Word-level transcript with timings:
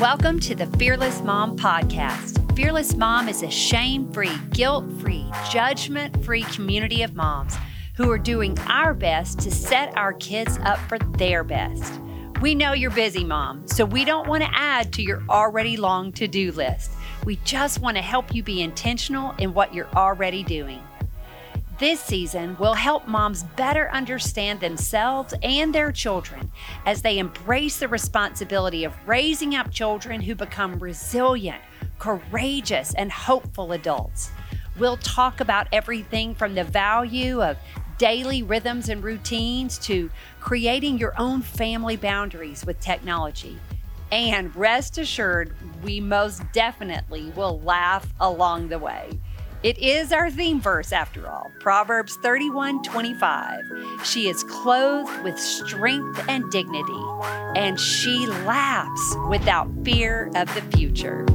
Welcome 0.00 0.40
to 0.40 0.54
the 0.54 0.64
Fearless 0.78 1.20
Mom 1.20 1.58
Podcast. 1.58 2.56
Fearless 2.56 2.96
Mom 2.96 3.28
is 3.28 3.42
a 3.42 3.50
shame 3.50 4.10
free, 4.14 4.34
guilt 4.48 4.90
free, 4.98 5.30
judgment 5.50 6.24
free 6.24 6.44
community 6.44 7.02
of 7.02 7.14
moms 7.14 7.54
who 7.96 8.10
are 8.10 8.16
doing 8.16 8.58
our 8.60 8.94
best 8.94 9.40
to 9.40 9.50
set 9.50 9.94
our 9.98 10.14
kids 10.14 10.58
up 10.62 10.78
for 10.88 10.98
their 11.18 11.44
best. 11.44 12.00
We 12.40 12.54
know 12.54 12.72
you're 12.72 12.90
busy, 12.90 13.24
mom, 13.24 13.68
so 13.68 13.84
we 13.84 14.06
don't 14.06 14.26
want 14.26 14.42
to 14.42 14.48
add 14.54 14.90
to 14.94 15.02
your 15.02 15.22
already 15.28 15.76
long 15.76 16.12
to 16.12 16.26
do 16.26 16.50
list. 16.52 16.92
We 17.26 17.36
just 17.44 17.80
want 17.82 17.98
to 17.98 18.02
help 18.02 18.34
you 18.34 18.42
be 18.42 18.62
intentional 18.62 19.32
in 19.32 19.52
what 19.52 19.74
you're 19.74 19.94
already 19.94 20.42
doing. 20.42 20.82
This 21.80 21.98
season 21.98 22.58
will 22.58 22.74
help 22.74 23.08
moms 23.08 23.44
better 23.56 23.90
understand 23.90 24.60
themselves 24.60 25.32
and 25.42 25.74
their 25.74 25.90
children 25.90 26.52
as 26.84 27.00
they 27.00 27.16
embrace 27.16 27.78
the 27.78 27.88
responsibility 27.88 28.84
of 28.84 28.92
raising 29.06 29.54
up 29.54 29.70
children 29.70 30.20
who 30.20 30.34
become 30.34 30.78
resilient, 30.78 31.62
courageous, 31.98 32.92
and 32.96 33.10
hopeful 33.10 33.72
adults. 33.72 34.30
We'll 34.78 34.98
talk 34.98 35.40
about 35.40 35.68
everything 35.72 36.34
from 36.34 36.54
the 36.54 36.64
value 36.64 37.42
of 37.42 37.56
daily 37.96 38.42
rhythms 38.42 38.90
and 38.90 39.02
routines 39.02 39.78
to 39.78 40.10
creating 40.38 40.98
your 40.98 41.18
own 41.18 41.40
family 41.40 41.96
boundaries 41.96 42.62
with 42.66 42.78
technology. 42.80 43.58
And 44.12 44.54
rest 44.54 44.98
assured, 44.98 45.54
we 45.82 45.98
most 45.98 46.42
definitely 46.52 47.30
will 47.30 47.58
laugh 47.60 48.06
along 48.20 48.68
the 48.68 48.78
way. 48.78 49.18
It 49.62 49.76
is 49.76 50.10
our 50.10 50.30
theme 50.30 50.58
verse 50.58 50.90
after 50.90 51.28
all, 51.28 51.52
Proverbs 51.60 52.16
31 52.22 52.82
25. 52.82 53.60
She 54.04 54.26
is 54.26 54.42
clothed 54.42 55.22
with 55.22 55.38
strength 55.38 56.24
and 56.30 56.50
dignity, 56.50 57.04
and 57.54 57.78
she 57.78 58.26
laughs 58.26 59.16
without 59.28 59.68
fear 59.84 60.30
of 60.34 60.48
the 60.54 60.62
future. 60.74 61.26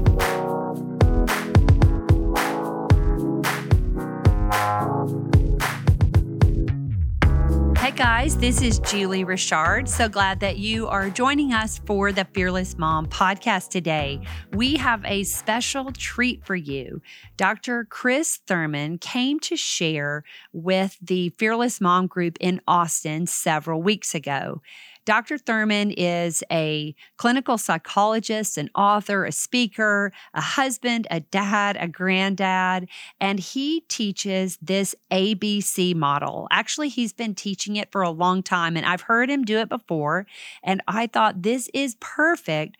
Guys, 7.96 8.36
this 8.36 8.62
is 8.62 8.80
Julie 8.80 9.24
Richard. 9.24 9.88
So 9.88 10.10
glad 10.10 10.42
that 10.42 10.58
you 10.58 10.86
are 10.88 11.10
joining 11.10 11.54
us 11.54 11.80
for 11.86 12.12
the 12.12 12.26
Fearless 12.26 12.78
Mom 12.78 13.08
podcast 13.08 13.70
today. 13.70 14.20
We 14.52 14.76
have 14.76 15.02
a 15.06 15.24
special 15.24 15.94
treat 15.94 16.46
for 16.46 16.58
you. 16.58 17.02
Dr. 17.38 17.86
Chris 17.90 18.42
Thurman 18.48 18.98
came 18.98 19.40
to 19.42 19.56
share 19.56 20.26
with 20.52 20.98
the 21.02 21.30
Fearless 21.38 21.80
Mom 21.80 22.08
group 22.08 22.38
in 22.42 22.60
Austin 22.68 23.28
several 23.28 23.82
weeks 23.82 24.14
ago. 24.14 24.62
Dr. 25.06 25.38
Thurman 25.38 25.92
is 25.92 26.44
a 26.52 26.96
clinical 27.18 27.58
psychologist, 27.58 28.58
an 28.58 28.70
author, 28.76 29.26
a 29.26 29.32
speaker, 29.32 30.12
a 30.34 30.42
husband, 30.42 31.08
a 31.12 31.20
dad, 31.20 31.78
a 31.80 31.88
granddad, 31.88 32.90
and 33.20 33.40
he 33.40 33.82
teaches 33.82 34.58
this 34.62 34.96
ABC 35.12 35.96
model. 35.96 36.48
Actually, 36.52 36.90
he's 36.90 37.14
been 37.14 37.36
teaching 37.36 37.76
it 37.76 37.92
for 37.92 38.02
a 38.02 38.10
long 38.10 38.42
time, 38.42 38.76
and 38.76 38.86
I've 38.86 39.02
heard 39.02 39.30
him 39.30 39.44
do 39.44 39.60
it 39.60 39.70
before. 39.70 40.26
And 40.64 40.82
I 40.88 41.08
thought 41.08 41.44
this 41.44 41.70
is 41.74 41.96
perfect 42.00 42.78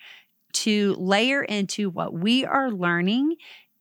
to 0.54 0.96
layer 0.98 1.44
into 1.44 1.90
what 1.90 2.14
we 2.14 2.46
are 2.46 2.72
learning 2.72 3.36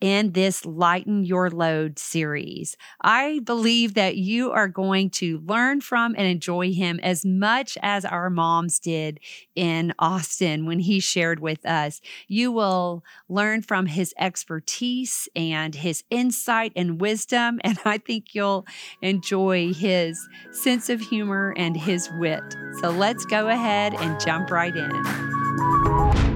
in 0.05 0.33
this 0.33 0.67
Lighten 0.67 1.25
Your 1.25 1.49
Load 1.49 1.99
series. 1.99 2.77
I 3.01 3.41
believe 3.43 3.95
that 3.95 4.19
you 4.19 4.53
are 4.53 4.69
going 4.69 5.09
to 5.13 5.39
learn 5.47 5.81
from 5.81 6.15
and 6.19 6.27
enjoy 6.27 6.75
him 6.75 7.01
as 7.03 7.25
much 7.25 7.79
as 7.81 8.05
our 8.05 8.29
moms 8.29 8.79
did 8.79 9.19
in 9.55 9.95
Austin 9.99 10.67
when 10.67 10.81
he 10.81 11.01
shared 11.01 11.41
with 11.41 11.65
us. 11.65 12.03
You 12.29 12.53
will 12.53 13.03
learn 13.31 13.63
from 13.63 13.87
his 13.87 14.13
expertise 14.19 15.27
and 15.35 15.75
his 15.75 16.05
insight 16.11 16.75
and 16.77 17.01
wisdom, 17.01 17.59
and 17.65 17.79
I 17.87 17.97
think 17.97 18.35
you'll 18.35 18.67
enjoy 19.01 19.73
his 19.73 20.21
sense 20.51 20.91
of 20.91 21.01
humor 21.01 21.55
and 21.57 21.79
his 21.79 22.11
wit. 22.19 22.43
So 22.83 22.91
let's 22.91 23.25
go 23.25 23.49
ahead 23.49 23.95
and 23.95 24.21
jump 24.21 24.51
right 24.51 24.77
in. 24.77 26.34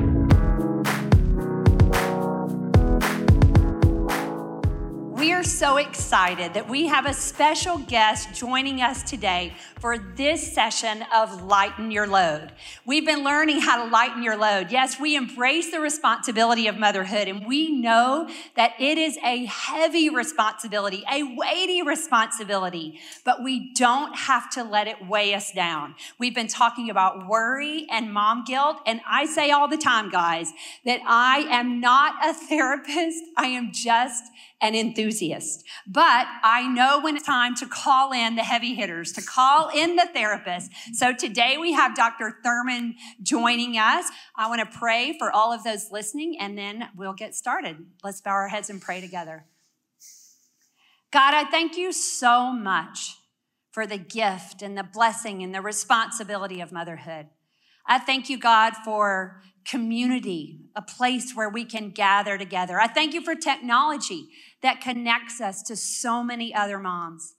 So 5.58 5.78
excited 5.78 6.54
that 6.54 6.68
we 6.68 6.86
have 6.86 7.04
a 7.04 7.12
special 7.12 7.78
guest 7.78 8.32
joining 8.32 8.80
us 8.80 9.02
today 9.02 9.52
for 9.80 9.98
this 9.98 10.52
session 10.52 11.04
of 11.12 11.42
Lighten 11.42 11.90
Your 11.90 12.06
Load. 12.06 12.52
We've 12.86 13.04
been 13.04 13.24
learning 13.24 13.62
how 13.62 13.84
to 13.84 13.90
lighten 13.90 14.22
your 14.22 14.36
load. 14.36 14.70
Yes, 14.70 15.00
we 15.00 15.16
embrace 15.16 15.72
the 15.72 15.80
responsibility 15.80 16.68
of 16.68 16.78
motherhood, 16.78 17.26
and 17.26 17.44
we 17.44 17.72
know 17.72 18.28
that 18.54 18.74
it 18.78 18.98
is 18.98 19.18
a 19.24 19.46
heavy 19.46 20.08
responsibility, 20.08 21.02
a 21.10 21.24
weighty 21.24 21.82
responsibility, 21.82 23.00
but 23.24 23.42
we 23.42 23.72
don't 23.74 24.14
have 24.14 24.48
to 24.50 24.62
let 24.62 24.86
it 24.86 25.08
weigh 25.08 25.34
us 25.34 25.50
down. 25.50 25.96
We've 26.20 26.36
been 26.36 26.46
talking 26.46 26.88
about 26.88 27.26
worry 27.26 27.88
and 27.90 28.12
mom 28.12 28.44
guilt, 28.44 28.76
and 28.86 29.00
I 29.08 29.26
say 29.26 29.50
all 29.50 29.66
the 29.66 29.76
time, 29.76 30.08
guys, 30.08 30.52
that 30.84 31.00
I 31.04 31.38
am 31.50 31.80
not 31.80 32.14
a 32.24 32.32
therapist, 32.48 33.24
I 33.36 33.46
am 33.48 33.72
just 33.72 34.22
an 34.60 34.74
enthusiast. 34.74 35.64
But 35.86 36.26
I 36.42 36.66
know 36.68 37.00
when 37.00 37.16
it's 37.16 37.26
time 37.26 37.54
to 37.56 37.66
call 37.66 38.12
in 38.12 38.34
the 38.34 38.42
heavy 38.42 38.74
hitters, 38.74 39.12
to 39.12 39.22
call 39.22 39.68
in 39.68 39.96
the 39.96 40.08
therapist. 40.12 40.72
So 40.92 41.12
today 41.12 41.56
we 41.58 41.72
have 41.72 41.94
Dr. 41.94 42.38
Thurman 42.42 42.96
joining 43.22 43.76
us. 43.78 44.06
I 44.36 44.48
want 44.48 44.60
to 44.60 44.78
pray 44.78 45.16
for 45.18 45.30
all 45.30 45.52
of 45.52 45.62
those 45.62 45.92
listening 45.92 46.38
and 46.40 46.58
then 46.58 46.88
we'll 46.96 47.12
get 47.12 47.34
started. 47.34 47.76
Let's 48.02 48.20
bow 48.20 48.32
our 48.32 48.48
heads 48.48 48.68
and 48.68 48.82
pray 48.82 49.00
together. 49.00 49.44
God, 51.10 51.34
I 51.34 51.44
thank 51.44 51.76
you 51.76 51.92
so 51.92 52.52
much 52.52 53.16
for 53.70 53.86
the 53.86 53.96
gift 53.96 54.60
and 54.60 54.76
the 54.76 54.82
blessing 54.82 55.42
and 55.42 55.54
the 55.54 55.60
responsibility 55.60 56.60
of 56.60 56.72
motherhood. 56.72 57.28
I 57.86 57.98
thank 57.98 58.28
you, 58.28 58.38
God, 58.38 58.74
for 58.84 59.40
community, 59.68 60.60
a 60.74 60.82
place 60.82 61.34
where 61.34 61.48
we 61.48 61.64
can 61.64 61.90
gather 61.90 62.38
together. 62.38 62.80
I 62.80 62.86
thank 62.86 63.12
you 63.12 63.20
for 63.20 63.34
technology 63.34 64.28
that 64.62 64.80
connects 64.80 65.40
us 65.40 65.62
to 65.64 65.76
so 65.76 66.24
many 66.24 66.54
other 66.54 66.78
moms. 66.78 67.34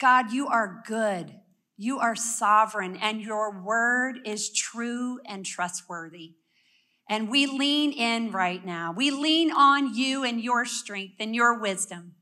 God, 0.00 0.32
you 0.32 0.48
are 0.48 0.82
good. 0.86 1.34
You 1.76 1.98
are 1.98 2.16
sovereign, 2.16 2.96
and 2.96 3.20
your 3.20 3.62
word 3.62 4.20
is 4.24 4.50
true 4.50 5.20
and 5.26 5.44
trustworthy. 5.44 6.32
And 7.08 7.30
we 7.30 7.46
lean 7.46 7.92
in 7.92 8.32
right 8.32 8.64
now. 8.64 8.92
We 8.96 9.10
lean 9.10 9.52
on 9.52 9.94
you 9.94 10.24
and 10.24 10.40
your 10.40 10.64
strength 10.64 11.16
and 11.20 11.34
your 11.34 11.60
wisdom. 11.60 12.14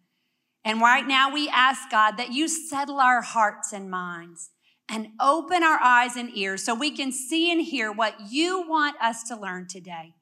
And 0.65 0.81
right 0.81 1.06
now, 1.06 1.32
we 1.32 1.48
ask 1.48 1.91
God 1.91 2.16
that 2.16 2.32
you 2.32 2.48
settle 2.48 2.98
our 2.98 3.22
hearts 3.22 3.72
and 3.72 3.88
minds 3.88 4.50
and 4.89 5.09
open 5.21 5.62
our 5.62 5.78
eyes 5.81 6.17
and 6.17 6.37
ears 6.37 6.62
so 6.62 6.75
we 6.75 6.91
can 6.91 7.11
see 7.11 7.50
and 7.50 7.61
hear 7.61 7.91
what 7.91 8.15
you 8.31 8.69
want 8.69 8.97
us 9.00 9.22
to 9.25 9.37
learn 9.37 9.67
today. 9.67 10.15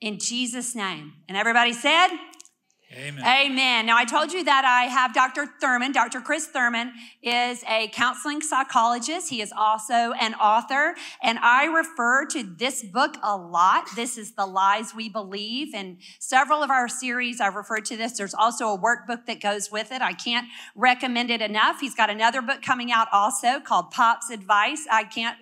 In 0.00 0.18
Jesus' 0.18 0.74
name. 0.74 1.12
And 1.28 1.36
everybody 1.36 1.72
said, 1.72 2.08
Amen. 2.94 3.24
Amen. 3.24 3.86
Now, 3.86 3.96
I 3.96 4.04
told 4.04 4.32
you 4.32 4.44
that 4.44 4.64
I 4.64 4.84
have 4.84 5.14
Dr. 5.14 5.46
Thurman. 5.60 5.92
Dr. 5.92 6.20
Chris 6.20 6.46
Thurman 6.46 6.92
is 7.22 7.64
a 7.66 7.88
counseling 7.88 8.42
psychologist. 8.42 9.30
He 9.30 9.40
is 9.40 9.52
also 9.56 10.12
an 10.20 10.34
author, 10.34 10.94
and 11.22 11.38
I 11.38 11.64
refer 11.64 12.26
to 12.26 12.42
this 12.42 12.82
book 12.82 13.16
a 13.22 13.36
lot. 13.36 13.84
This 13.96 14.18
is 14.18 14.32
The 14.32 14.44
Lies 14.44 14.94
We 14.94 15.08
Believe. 15.08 15.74
In 15.74 15.98
several 16.18 16.62
of 16.62 16.70
our 16.70 16.86
series, 16.86 17.40
I've 17.40 17.54
referred 17.54 17.86
to 17.86 17.96
this. 17.96 18.12
There's 18.12 18.34
also 18.34 18.68
a 18.68 18.78
workbook 18.78 19.24
that 19.26 19.40
goes 19.40 19.70
with 19.70 19.90
it. 19.90 20.02
I 20.02 20.12
can't 20.12 20.48
recommend 20.74 21.30
it 21.30 21.40
enough. 21.40 21.80
He's 21.80 21.94
got 21.94 22.10
another 22.10 22.42
book 22.42 22.60
coming 22.60 22.92
out 22.92 23.08
also 23.10 23.58
called 23.60 23.90
Pop's 23.90 24.28
Advice. 24.30 24.86
I 24.90 25.04
can't 25.04 25.38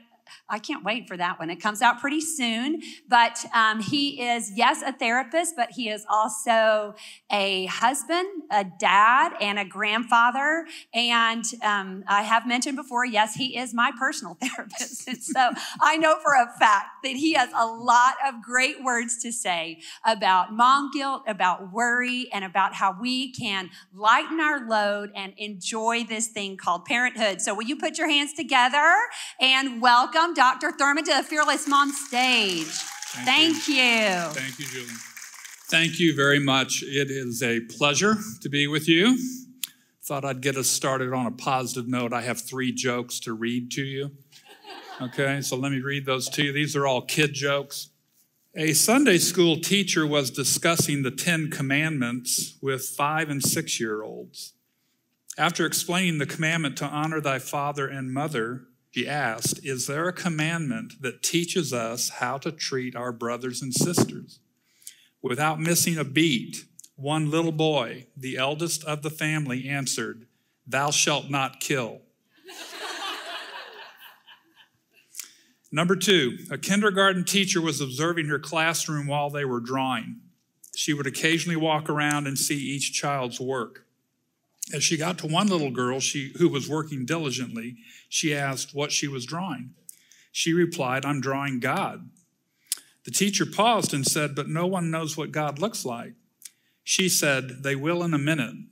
I 0.50 0.58
can't 0.58 0.84
wait 0.84 1.06
for 1.06 1.16
that 1.16 1.38
one. 1.38 1.48
It 1.48 1.60
comes 1.60 1.80
out 1.80 2.00
pretty 2.00 2.20
soon. 2.20 2.82
But 3.08 3.44
um, 3.54 3.80
he 3.80 4.22
is, 4.22 4.52
yes, 4.56 4.82
a 4.82 4.92
therapist, 4.92 5.54
but 5.56 5.70
he 5.70 5.88
is 5.88 6.04
also 6.08 6.94
a 7.30 7.66
husband, 7.66 8.28
a 8.50 8.64
dad, 8.64 9.32
and 9.40 9.58
a 9.58 9.64
grandfather. 9.64 10.66
And 10.92 11.44
um, 11.62 12.04
I 12.08 12.22
have 12.22 12.46
mentioned 12.46 12.76
before, 12.76 13.04
yes, 13.04 13.34
he 13.34 13.56
is 13.56 13.72
my 13.72 13.92
personal 13.98 14.34
therapist. 14.40 15.08
and 15.08 15.22
so 15.22 15.50
I 15.80 15.96
know 15.96 16.16
for 16.22 16.34
a 16.34 16.52
fact 16.58 17.02
that 17.04 17.14
he 17.14 17.34
has 17.34 17.50
a 17.56 17.66
lot 17.66 18.14
of 18.26 18.42
great 18.42 18.82
words 18.82 19.22
to 19.22 19.32
say 19.32 19.80
about 20.04 20.52
mom 20.52 20.90
guilt, 20.92 21.22
about 21.26 21.72
worry, 21.72 22.28
and 22.32 22.44
about 22.44 22.74
how 22.74 22.96
we 23.00 23.32
can 23.32 23.70
lighten 23.94 24.40
our 24.40 24.68
load 24.68 25.10
and 25.14 25.32
enjoy 25.36 26.04
this 26.04 26.28
thing 26.28 26.56
called 26.56 26.84
parenthood. 26.84 27.40
So 27.40 27.54
will 27.54 27.64
you 27.64 27.76
put 27.76 27.98
your 27.98 28.08
hands 28.08 28.32
together 28.32 28.94
and 29.40 29.80
welcome 29.80 30.34
Dr. 30.40 30.72
Thurman 30.72 31.04
to 31.04 31.12
the 31.18 31.22
Fearless 31.22 31.68
Mom 31.68 31.92
stage. 31.92 32.64
Thank, 32.64 33.26
Thank 33.26 33.68
you. 33.68 33.74
you. 33.74 34.32
Thank 34.32 34.58
you, 34.58 34.64
Julie. 34.68 34.94
Thank 35.68 36.00
you 36.00 36.16
very 36.16 36.38
much. 36.38 36.82
It 36.82 37.10
is 37.10 37.42
a 37.42 37.60
pleasure 37.60 38.16
to 38.40 38.48
be 38.48 38.66
with 38.66 38.88
you. 38.88 39.18
Thought 40.02 40.24
I'd 40.24 40.40
get 40.40 40.56
us 40.56 40.66
started 40.66 41.12
on 41.12 41.26
a 41.26 41.30
positive 41.30 41.88
note. 41.88 42.14
I 42.14 42.22
have 42.22 42.40
three 42.40 42.72
jokes 42.72 43.20
to 43.20 43.34
read 43.34 43.70
to 43.72 43.82
you. 43.82 44.12
Okay, 45.02 45.42
so 45.42 45.56
let 45.56 45.72
me 45.72 45.80
read 45.80 46.06
those 46.06 46.26
to 46.30 46.42
you. 46.42 46.54
These 46.54 46.74
are 46.74 46.86
all 46.86 47.02
kid 47.02 47.34
jokes. 47.34 47.90
A 48.56 48.72
Sunday 48.72 49.18
school 49.18 49.60
teacher 49.60 50.06
was 50.06 50.30
discussing 50.30 51.02
the 51.02 51.10
Ten 51.10 51.50
Commandments 51.50 52.56
with 52.62 52.86
five 52.86 53.28
and 53.28 53.42
six 53.42 53.78
year 53.78 54.02
olds. 54.02 54.54
After 55.36 55.66
explaining 55.66 56.16
the 56.16 56.24
commandment 56.24 56.78
to 56.78 56.86
honor 56.86 57.20
thy 57.20 57.40
father 57.40 57.86
and 57.86 58.10
mother, 58.10 58.68
she 58.90 59.08
asked, 59.08 59.64
Is 59.64 59.86
there 59.86 60.08
a 60.08 60.12
commandment 60.12 60.94
that 61.00 61.22
teaches 61.22 61.72
us 61.72 62.08
how 62.08 62.38
to 62.38 62.50
treat 62.50 62.96
our 62.96 63.12
brothers 63.12 63.62
and 63.62 63.72
sisters? 63.72 64.40
Without 65.22 65.60
missing 65.60 65.96
a 65.96 66.04
beat, 66.04 66.64
one 66.96 67.30
little 67.30 67.52
boy, 67.52 68.06
the 68.16 68.36
eldest 68.36 68.82
of 68.84 69.02
the 69.02 69.10
family, 69.10 69.68
answered, 69.68 70.26
Thou 70.66 70.90
shalt 70.90 71.30
not 71.30 71.60
kill. 71.60 72.00
Number 75.72 75.94
two, 75.94 76.38
a 76.50 76.58
kindergarten 76.58 77.24
teacher 77.24 77.60
was 77.60 77.80
observing 77.80 78.26
her 78.26 78.40
classroom 78.40 79.06
while 79.06 79.30
they 79.30 79.44
were 79.44 79.60
drawing. 79.60 80.16
She 80.74 80.94
would 80.94 81.06
occasionally 81.06 81.56
walk 81.56 81.88
around 81.88 82.26
and 82.26 82.38
see 82.38 82.58
each 82.58 82.92
child's 82.92 83.40
work. 83.40 83.86
As 84.72 84.84
she 84.84 84.96
got 84.96 85.18
to 85.18 85.26
one 85.26 85.48
little 85.48 85.70
girl 85.70 86.00
she, 86.00 86.32
who 86.38 86.48
was 86.48 86.68
working 86.68 87.04
diligently, 87.04 87.76
she 88.08 88.34
asked 88.34 88.74
what 88.74 88.92
she 88.92 89.08
was 89.08 89.26
drawing. 89.26 89.74
She 90.32 90.52
replied, 90.52 91.04
I'm 91.04 91.20
drawing 91.20 91.60
God. 91.60 92.08
The 93.04 93.10
teacher 93.10 93.46
paused 93.46 93.92
and 93.92 94.06
said, 94.06 94.34
But 94.34 94.48
no 94.48 94.66
one 94.66 94.90
knows 94.90 95.16
what 95.16 95.32
God 95.32 95.58
looks 95.58 95.84
like. 95.84 96.14
She 96.84 97.08
said, 97.08 97.62
They 97.62 97.74
will 97.74 98.02
in 98.02 98.14
a 98.14 98.18
minute. 98.18 98.54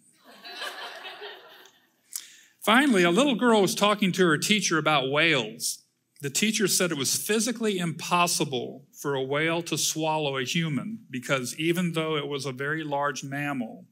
Finally, 2.60 3.02
a 3.02 3.10
little 3.10 3.34
girl 3.34 3.62
was 3.62 3.74
talking 3.74 4.12
to 4.12 4.26
her 4.26 4.38
teacher 4.38 4.78
about 4.78 5.10
whales. 5.10 5.82
The 6.20 6.30
teacher 6.30 6.66
said 6.66 6.90
it 6.90 6.98
was 6.98 7.14
physically 7.14 7.78
impossible 7.78 8.84
for 8.92 9.14
a 9.14 9.22
whale 9.22 9.62
to 9.62 9.78
swallow 9.78 10.36
a 10.36 10.44
human 10.44 10.98
because 11.10 11.56
even 11.58 11.92
though 11.92 12.16
it 12.16 12.26
was 12.26 12.44
a 12.44 12.52
very 12.52 12.82
large 12.82 13.22
mammal, 13.22 13.84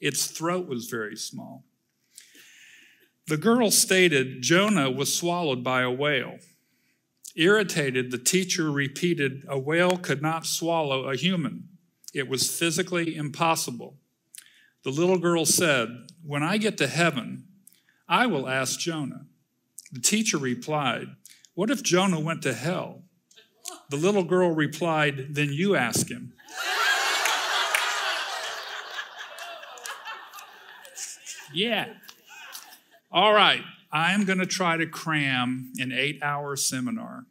its 0.00 0.26
throat 0.26 0.66
was 0.66 0.86
very 0.86 1.16
small. 1.16 1.64
The 3.26 3.36
girl 3.36 3.70
stated 3.70 4.42
Jonah 4.42 4.90
was 4.90 5.14
swallowed 5.14 5.62
by 5.62 5.82
a 5.82 5.90
whale. 5.90 6.38
Irritated, 7.36 8.10
the 8.10 8.18
teacher 8.18 8.70
repeated, 8.70 9.44
A 9.48 9.58
whale 9.58 9.96
could 9.96 10.20
not 10.20 10.46
swallow 10.46 11.08
a 11.08 11.16
human. 11.16 11.68
It 12.12 12.28
was 12.28 12.50
physically 12.50 13.14
impossible. 13.14 13.96
The 14.82 14.90
little 14.90 15.18
girl 15.18 15.46
said, 15.46 16.08
When 16.24 16.42
I 16.42 16.56
get 16.56 16.76
to 16.78 16.88
heaven, 16.88 17.44
I 18.08 18.26
will 18.26 18.48
ask 18.48 18.80
Jonah. 18.80 19.26
The 19.92 20.00
teacher 20.00 20.38
replied, 20.38 21.08
what 21.60 21.70
if 21.70 21.82
Jonah 21.82 22.20
went 22.20 22.42
to 22.44 22.54
hell? 22.54 23.02
The 23.90 23.98
little 23.98 24.24
girl 24.24 24.50
replied, 24.50 25.34
Then 25.34 25.52
you 25.52 25.76
ask 25.76 26.10
him. 26.10 26.32
Yeah. 31.52 31.88
All 33.10 33.32
right. 33.32 33.62
I'm 33.92 34.24
going 34.24 34.38
to 34.38 34.46
try 34.46 34.76
to 34.76 34.86
cram 34.86 35.72
an 35.78 35.92
eight 35.92 36.22
hour 36.22 36.54
seminar 36.56 37.24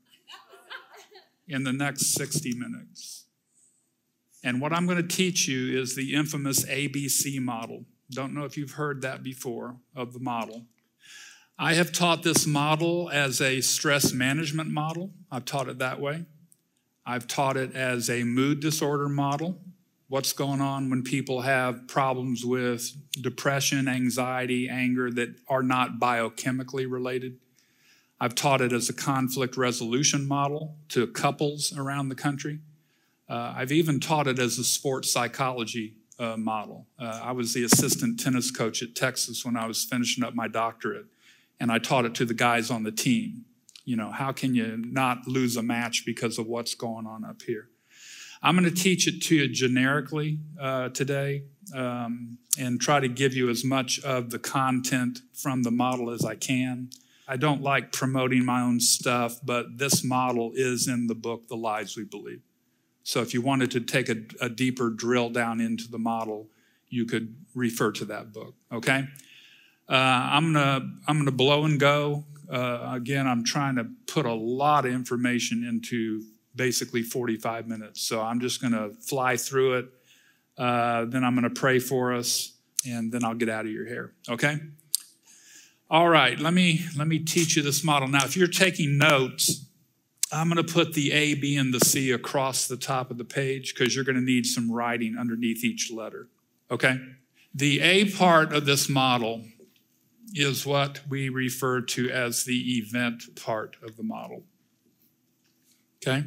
in 1.47 1.63
the 1.63 1.73
next 1.73 2.13
60 2.13 2.53
minutes. 2.55 3.25
And 4.43 4.61
what 4.61 4.73
I'm 4.73 4.85
going 4.85 5.01
to 5.01 5.15
teach 5.15 5.47
you 5.47 5.79
is 5.79 5.95
the 5.95 6.13
infamous 6.13 6.65
ABC 6.65 7.39
model. 7.41 7.85
Don't 8.11 8.33
know 8.33 8.45
if 8.45 8.57
you've 8.57 8.71
heard 8.71 9.01
that 9.01 9.23
before 9.23 9.77
of 9.95 10.13
the 10.13 10.19
model. 10.19 10.65
I 11.57 11.73
have 11.73 11.91
taught 11.91 12.23
this 12.23 12.47
model 12.47 13.09
as 13.11 13.41
a 13.41 13.59
stress 13.61 14.13
management 14.13 14.69
model. 14.69 15.11
I've 15.29 15.45
taught 15.45 15.67
it 15.67 15.79
that 15.79 15.99
way. 15.99 16.25
I've 17.05 17.27
taught 17.27 17.57
it 17.57 17.75
as 17.75 18.09
a 18.09 18.23
mood 18.23 18.59
disorder 18.61 19.09
model. 19.09 19.59
What's 20.09 20.33
going 20.33 20.59
on 20.59 20.89
when 20.89 21.03
people 21.03 21.41
have 21.41 21.87
problems 21.87 22.43
with 22.43 22.93
depression, 23.21 23.87
anxiety, 23.87 24.67
anger 24.67 25.11
that 25.11 25.35
are 25.47 25.61
not 25.61 25.99
biochemically 25.99 26.89
related. 26.89 27.37
I've 28.19 28.33
taught 28.33 28.59
it 28.59 28.73
as 28.73 28.89
a 28.89 28.93
conflict 28.93 29.55
resolution 29.55 30.27
model 30.27 30.77
to 30.89 31.05
couples 31.05 31.77
around 31.77 32.09
the 32.09 32.15
country. 32.15 32.57
Uh, 33.29 33.53
I've 33.55 33.71
even 33.71 33.99
taught 33.99 34.25
it 34.25 34.39
as 34.39 34.57
a 34.57 34.63
sports 34.63 35.11
psychology 35.11 35.93
uh, 36.17 36.37
model. 36.37 36.87
Uh, 36.97 37.21
I 37.23 37.31
was 37.33 37.53
the 37.53 37.63
assistant 37.63 38.19
tennis 38.19 38.49
coach 38.49 38.81
at 38.81 38.95
Texas 38.95 39.45
when 39.45 39.55
I 39.55 39.67
was 39.67 39.83
finishing 39.83 40.23
up 40.23 40.33
my 40.33 40.47
doctorate 40.47 41.05
and 41.59 41.71
I 41.71 41.77
taught 41.77 42.05
it 42.05 42.15
to 42.15 42.25
the 42.25 42.33
guys 42.33 42.71
on 42.71 42.81
the 42.81 42.91
team. 42.91 43.45
You 43.85 43.95
know, 43.95 44.09
how 44.09 44.31
can 44.31 44.55
you 44.55 44.75
not 44.75 45.27
lose 45.27 45.55
a 45.55 45.61
match 45.61 46.03
because 46.03 46.39
of 46.39 46.47
what's 46.47 46.73
going 46.73 47.05
on 47.05 47.23
up 47.23 47.43
here? 47.43 47.69
I'm 48.41 48.57
going 48.57 48.73
to 48.73 48.81
teach 48.83 49.07
it 49.07 49.21
to 49.23 49.35
you 49.35 49.47
generically 49.49 50.39
uh, 50.59 50.89
today 50.89 51.43
um, 51.75 52.37
and 52.57 52.79
try 52.79 52.99
to 52.99 53.09
give 53.09 53.33
you 53.33 53.49
as 53.49 53.65
much 53.65 53.99
of 53.99 54.29
the 54.29 54.39
content 54.39 55.19
from 55.33 55.63
the 55.63 55.71
model 55.71 56.09
as 56.09 56.23
I 56.23 56.35
can. 56.35 56.89
I 57.27 57.37
don't 57.37 57.61
like 57.61 57.91
promoting 57.91 58.45
my 58.45 58.61
own 58.61 58.79
stuff, 58.79 59.39
but 59.43 59.77
this 59.77 60.03
model 60.03 60.51
is 60.55 60.87
in 60.87 61.07
the 61.07 61.15
book, 61.15 61.47
The 61.47 61.55
Lies 61.55 61.95
We 61.95 62.05
Believe. 62.05 62.41
So 63.03 63.21
if 63.21 63.33
you 63.33 63.41
wanted 63.41 63.71
to 63.71 63.81
take 63.81 64.09
a, 64.09 64.17
a 64.39 64.49
deeper 64.49 64.89
drill 64.89 65.29
down 65.29 65.59
into 65.59 65.89
the 65.89 65.99
model, 65.99 66.47
you 66.89 67.05
could 67.05 67.35
refer 67.53 67.91
to 67.93 68.05
that 68.05 68.33
book, 68.33 68.55
okay? 68.71 69.05
Uh, 69.87 69.93
I'm 69.93 70.53
gonna 70.53 70.87
I'm 71.07 71.17
gonna 71.17 71.31
blow 71.31 71.65
and 71.65 71.79
go. 71.79 72.25
Uh, 72.51 72.91
again, 72.93 73.27
I'm 73.27 73.43
trying 73.43 73.75
to 73.75 73.87
put 74.07 74.25
a 74.25 74.33
lot 74.33 74.85
of 74.85 74.93
information 74.93 75.63
into 75.63 76.23
basically 76.59 77.01
45 77.01 77.67
minutes. 77.67 78.01
So 78.01 78.21
I'm 78.21 78.41
just 78.41 78.61
gonna 78.61 78.89
fly 78.99 79.37
through 79.37 79.77
it. 79.79 79.85
Uh, 80.57 81.05
then 81.05 81.23
I'm 81.23 81.33
gonna 81.33 81.49
pray 81.49 81.79
for 81.79 82.13
us, 82.13 82.53
and 82.85 83.11
then 83.11 83.23
I'll 83.23 83.33
get 83.33 83.47
out 83.47 83.65
of 83.65 83.71
your 83.71 83.87
hair. 83.87 84.11
Okay. 84.27 84.59
All 85.89 86.09
right. 86.09 86.37
Let 86.37 86.53
me 86.53 86.81
let 86.97 87.07
me 87.07 87.19
teach 87.19 87.55
you 87.55 87.63
this 87.63 87.83
model 87.83 88.09
now. 88.09 88.25
If 88.25 88.37
you're 88.37 88.47
taking 88.47 88.97
notes. 88.97 89.65
I'm 90.31 90.47
going 90.47 90.63
to 90.63 90.73
put 90.73 90.93
the 90.93 91.11
A, 91.11 91.33
B, 91.33 91.57
and 91.57 91.73
the 91.73 91.79
C 91.79 92.11
across 92.11 92.67
the 92.67 92.77
top 92.77 93.09
of 93.09 93.17
the 93.17 93.25
page 93.25 93.73
because 93.73 93.95
you're 93.95 94.05
going 94.05 94.15
to 94.15 94.21
need 94.21 94.45
some 94.45 94.71
writing 94.71 95.17
underneath 95.17 95.63
each 95.63 95.91
letter. 95.91 96.27
Okay? 96.69 96.99
The 97.55 97.81
A 97.81 98.11
part 98.11 98.53
of 98.53 98.67
this 98.67 98.87
model 98.87 99.43
is 100.33 100.65
what 100.65 101.01
we 101.09 101.29
refer 101.29 101.81
to 101.81 102.11
as 102.11 102.43
the 102.43 102.77
event 102.77 103.23
part 103.35 103.77
of 103.81 103.97
the 103.97 104.03
model. 104.03 104.43
Okay? 105.97 106.25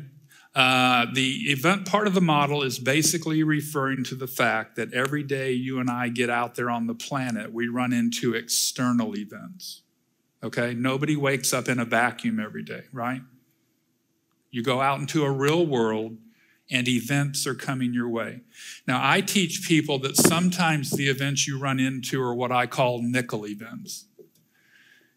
Uh, 0.55 1.07
the 1.15 1.51
event 1.51 1.87
part 1.87 2.07
of 2.07 2.13
the 2.13 2.21
model 2.21 2.63
is 2.63 2.79
basically 2.79 3.43
referring 3.43 4.05
to 4.05 4.15
the 4.15 4.27
fact 4.27 4.77
that 4.77 4.93
every 4.93 5.23
day 5.23 5.53
you 5.53 5.81
and 5.81 5.89
I 5.89 6.09
get 6.09 6.29
out 6.29 6.57
there 6.57 6.69
on 6.69 6.87
the 6.87 6.95
planet, 6.95 7.53
we 7.53 7.69
run 7.69 7.93
into 7.93 8.35
external 8.35 9.17
events. 9.17 9.83
Okay? 10.43 10.75
Nobody 10.75 11.17
wakes 11.17 11.55
up 11.55 11.69
in 11.69 11.79
a 11.79 11.87
vacuum 11.87 12.39
every 12.39 12.63
day, 12.63 12.83
right? 12.93 13.23
You 14.51 14.63
go 14.63 14.83
out 14.83 15.01
into 15.01 15.25
a 15.25 15.31
real 15.31 15.65
world 15.65 16.19
and 16.71 16.87
events 16.87 17.47
are 17.47 17.55
coming 17.55 17.95
your 17.95 18.09
way. 18.09 18.41
Now, 18.87 19.01
I 19.03 19.21
teach 19.23 19.67
people 19.67 19.99
that 20.01 20.17
sometimes 20.17 20.91
the 20.91 21.09
events 21.09 21.47
you 21.47 21.59
run 21.59 21.81
into 21.81 22.21
are 22.23 22.35
what 22.35 22.53
I 22.53 22.67
call 22.67 23.03
nickel 23.03 23.47
events. 23.47 24.07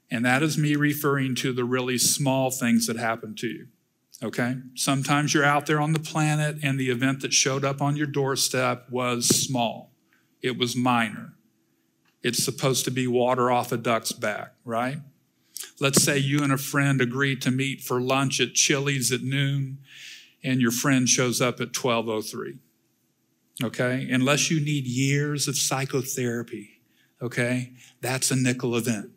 And 0.09 0.23
that 0.23 0.43
is 0.43 0.57
me 0.57 0.75
referring 0.75 1.35
to 1.35 1.51
the 1.51 1.65
really 1.65 1.97
small 1.97 2.51
things 2.51 2.87
that 2.87 2.97
happen 2.97 3.35
to 3.35 3.47
you. 3.47 3.67
Okay? 4.23 4.55
Sometimes 4.75 5.33
you're 5.33 5.43
out 5.43 5.65
there 5.65 5.81
on 5.81 5.93
the 5.93 5.99
planet 5.99 6.57
and 6.63 6.79
the 6.79 6.89
event 6.89 7.21
that 7.21 7.33
showed 7.33 7.65
up 7.65 7.81
on 7.81 7.95
your 7.95 8.07
doorstep 8.07 8.89
was 8.89 9.27
small, 9.27 9.91
it 10.41 10.57
was 10.57 10.75
minor. 10.75 11.33
It's 12.23 12.43
supposed 12.43 12.85
to 12.85 12.91
be 12.91 13.05
water 13.05 13.51
off 13.51 13.71
a 13.71 13.77
duck's 13.77 14.11
back, 14.11 14.53
right? 14.63 14.97
Let's 15.79 16.01
say 16.01 16.17
you 16.17 16.41
and 16.41 16.51
a 16.51 16.57
friend 16.57 16.99
agree 17.01 17.35
to 17.37 17.51
meet 17.51 17.81
for 17.81 18.01
lunch 18.01 18.41
at 18.41 18.53
Chili's 18.53 19.11
at 19.11 19.21
noon 19.21 19.79
and 20.43 20.61
your 20.61 20.71
friend 20.71 21.07
shows 21.07 21.41
up 21.41 21.55
at 21.55 21.75
1203. 21.75 22.57
Okay? 23.63 24.07
Unless 24.09 24.49
you 24.51 24.59
need 24.59 24.85
years 24.85 25.47
of 25.47 25.57
psychotherapy, 25.57 26.81
okay? 27.21 27.73
That's 28.01 28.31
a 28.31 28.35
nickel 28.35 28.75
event. 28.75 29.11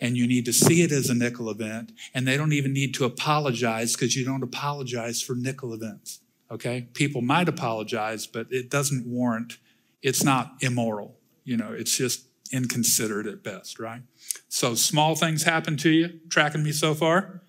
And 0.00 0.16
you 0.16 0.26
need 0.26 0.44
to 0.44 0.52
see 0.52 0.82
it 0.82 0.92
as 0.92 1.10
a 1.10 1.14
nickel 1.14 1.50
event. 1.50 1.92
And 2.14 2.26
they 2.26 2.36
don't 2.36 2.52
even 2.52 2.72
need 2.72 2.94
to 2.94 3.04
apologize 3.04 3.94
because 3.94 4.16
you 4.16 4.24
don't 4.24 4.42
apologize 4.42 5.20
for 5.20 5.34
nickel 5.34 5.74
events. 5.74 6.20
Okay? 6.50 6.88
People 6.94 7.20
might 7.20 7.48
apologize, 7.48 8.26
but 8.26 8.46
it 8.50 8.70
doesn't 8.70 9.06
warrant, 9.06 9.58
it's 10.02 10.22
not 10.22 10.52
immoral. 10.60 11.16
You 11.44 11.56
know, 11.56 11.72
it's 11.72 11.96
just 11.96 12.26
inconsiderate 12.52 13.26
at 13.26 13.42
best, 13.42 13.78
right? 13.78 14.02
So 14.48 14.74
small 14.74 15.14
things 15.14 15.42
happen 15.42 15.76
to 15.78 15.90
you. 15.90 16.20
Tracking 16.30 16.62
me 16.62 16.72
so 16.72 16.94
far? 16.94 17.42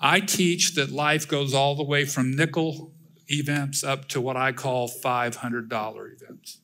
I 0.00 0.20
teach 0.20 0.74
that 0.74 0.90
life 0.90 1.26
goes 1.26 1.54
all 1.54 1.74
the 1.74 1.84
way 1.84 2.04
from 2.04 2.34
nickel 2.34 2.92
events 3.28 3.82
up 3.82 4.08
to 4.08 4.20
what 4.20 4.36
I 4.36 4.52
call 4.52 4.88
$500 4.88 6.12
events. 6.12 6.58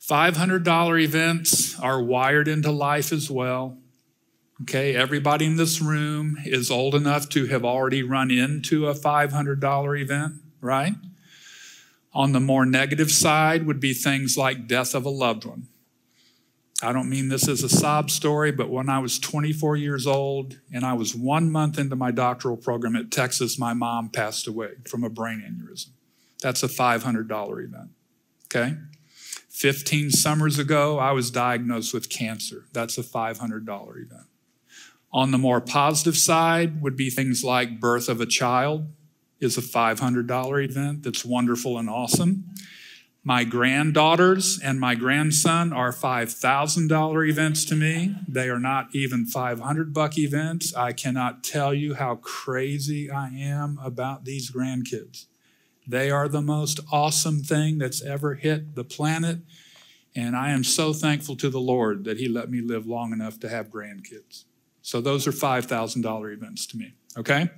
$500 0.00 1.02
events 1.02 1.78
are 1.80 2.02
wired 2.02 2.48
into 2.48 2.70
life 2.70 3.12
as 3.12 3.30
well. 3.30 3.78
Okay, 4.62 4.96
everybody 4.96 5.44
in 5.44 5.56
this 5.56 5.82
room 5.82 6.38
is 6.46 6.70
old 6.70 6.94
enough 6.94 7.28
to 7.30 7.44
have 7.46 7.62
already 7.62 8.02
run 8.02 8.30
into 8.30 8.86
a 8.86 8.94
$500 8.94 10.00
event, 10.00 10.34
right? 10.62 10.94
On 12.14 12.32
the 12.32 12.40
more 12.40 12.64
negative 12.64 13.10
side 13.10 13.66
would 13.66 13.80
be 13.80 13.92
things 13.92 14.38
like 14.38 14.66
death 14.66 14.94
of 14.94 15.04
a 15.04 15.10
loved 15.10 15.44
one. 15.44 15.68
I 16.82 16.92
don't 16.92 17.10
mean 17.10 17.28
this 17.28 17.48
as 17.48 17.62
a 17.62 17.68
sob 17.68 18.10
story, 18.10 18.50
but 18.50 18.70
when 18.70 18.88
I 18.88 18.98
was 18.98 19.18
24 19.18 19.76
years 19.76 20.06
old 20.06 20.58
and 20.72 20.86
I 20.86 20.94
was 20.94 21.14
one 21.14 21.50
month 21.50 21.78
into 21.78 21.96
my 21.96 22.10
doctoral 22.10 22.56
program 22.56 22.96
at 22.96 23.10
Texas, 23.10 23.58
my 23.58 23.74
mom 23.74 24.08
passed 24.08 24.46
away 24.46 24.72
from 24.88 25.04
a 25.04 25.10
brain 25.10 25.42
aneurysm. 25.42 25.90
That's 26.40 26.62
a 26.62 26.68
$500 26.68 27.64
event. 27.64 27.90
Okay? 28.46 28.76
15 29.50 30.10
summers 30.10 30.58
ago, 30.58 30.98
I 30.98 31.12
was 31.12 31.30
diagnosed 31.30 31.92
with 31.92 32.08
cancer. 32.08 32.64
That's 32.72 32.96
a 32.96 33.02
$500 33.02 34.02
event. 34.02 34.26
On 35.12 35.30
the 35.30 35.38
more 35.38 35.60
positive 35.60 36.16
side 36.16 36.82
would 36.82 36.96
be 36.96 37.10
things 37.10 37.42
like 37.42 37.80
birth 37.80 38.08
of 38.08 38.20
a 38.20 38.26
child 38.26 38.92
is 39.40 39.56
a 39.56 39.62
$500 39.62 40.64
event 40.64 41.02
that's 41.02 41.24
wonderful 41.24 41.78
and 41.78 41.88
awesome. 41.88 42.44
My 43.22 43.42
granddaughters 43.42 44.60
and 44.60 44.78
my 44.78 44.94
grandson 44.94 45.72
are 45.72 45.90
$5,000 45.90 47.28
events 47.28 47.64
to 47.64 47.74
me. 47.74 48.14
They 48.28 48.48
are 48.48 48.60
not 48.60 48.94
even 48.94 49.26
500 49.26 49.92
buck 49.92 50.16
events. 50.16 50.72
I 50.76 50.92
cannot 50.92 51.42
tell 51.42 51.74
you 51.74 51.94
how 51.94 52.16
crazy 52.16 53.10
I 53.10 53.30
am 53.30 53.80
about 53.82 54.24
these 54.24 54.52
grandkids. 54.52 55.26
They 55.88 56.08
are 56.08 56.28
the 56.28 56.40
most 56.40 56.78
awesome 56.92 57.42
thing 57.42 57.78
that's 57.78 58.00
ever 58.00 58.34
hit 58.34 58.76
the 58.76 58.84
planet. 58.84 59.38
And 60.14 60.36
I 60.36 60.50
am 60.50 60.62
so 60.62 60.92
thankful 60.92 61.34
to 61.36 61.50
the 61.50 61.60
Lord 61.60 62.04
that 62.04 62.18
He 62.18 62.28
let 62.28 62.48
me 62.48 62.60
live 62.60 62.86
long 62.86 63.12
enough 63.12 63.40
to 63.40 63.48
have 63.48 63.70
grandkids. 63.70 64.44
So 64.86 65.00
those 65.00 65.26
are 65.26 65.32
$5,000 65.32 66.32
events 66.32 66.64
to 66.66 66.76
me, 66.76 66.92
okay? 67.18 67.50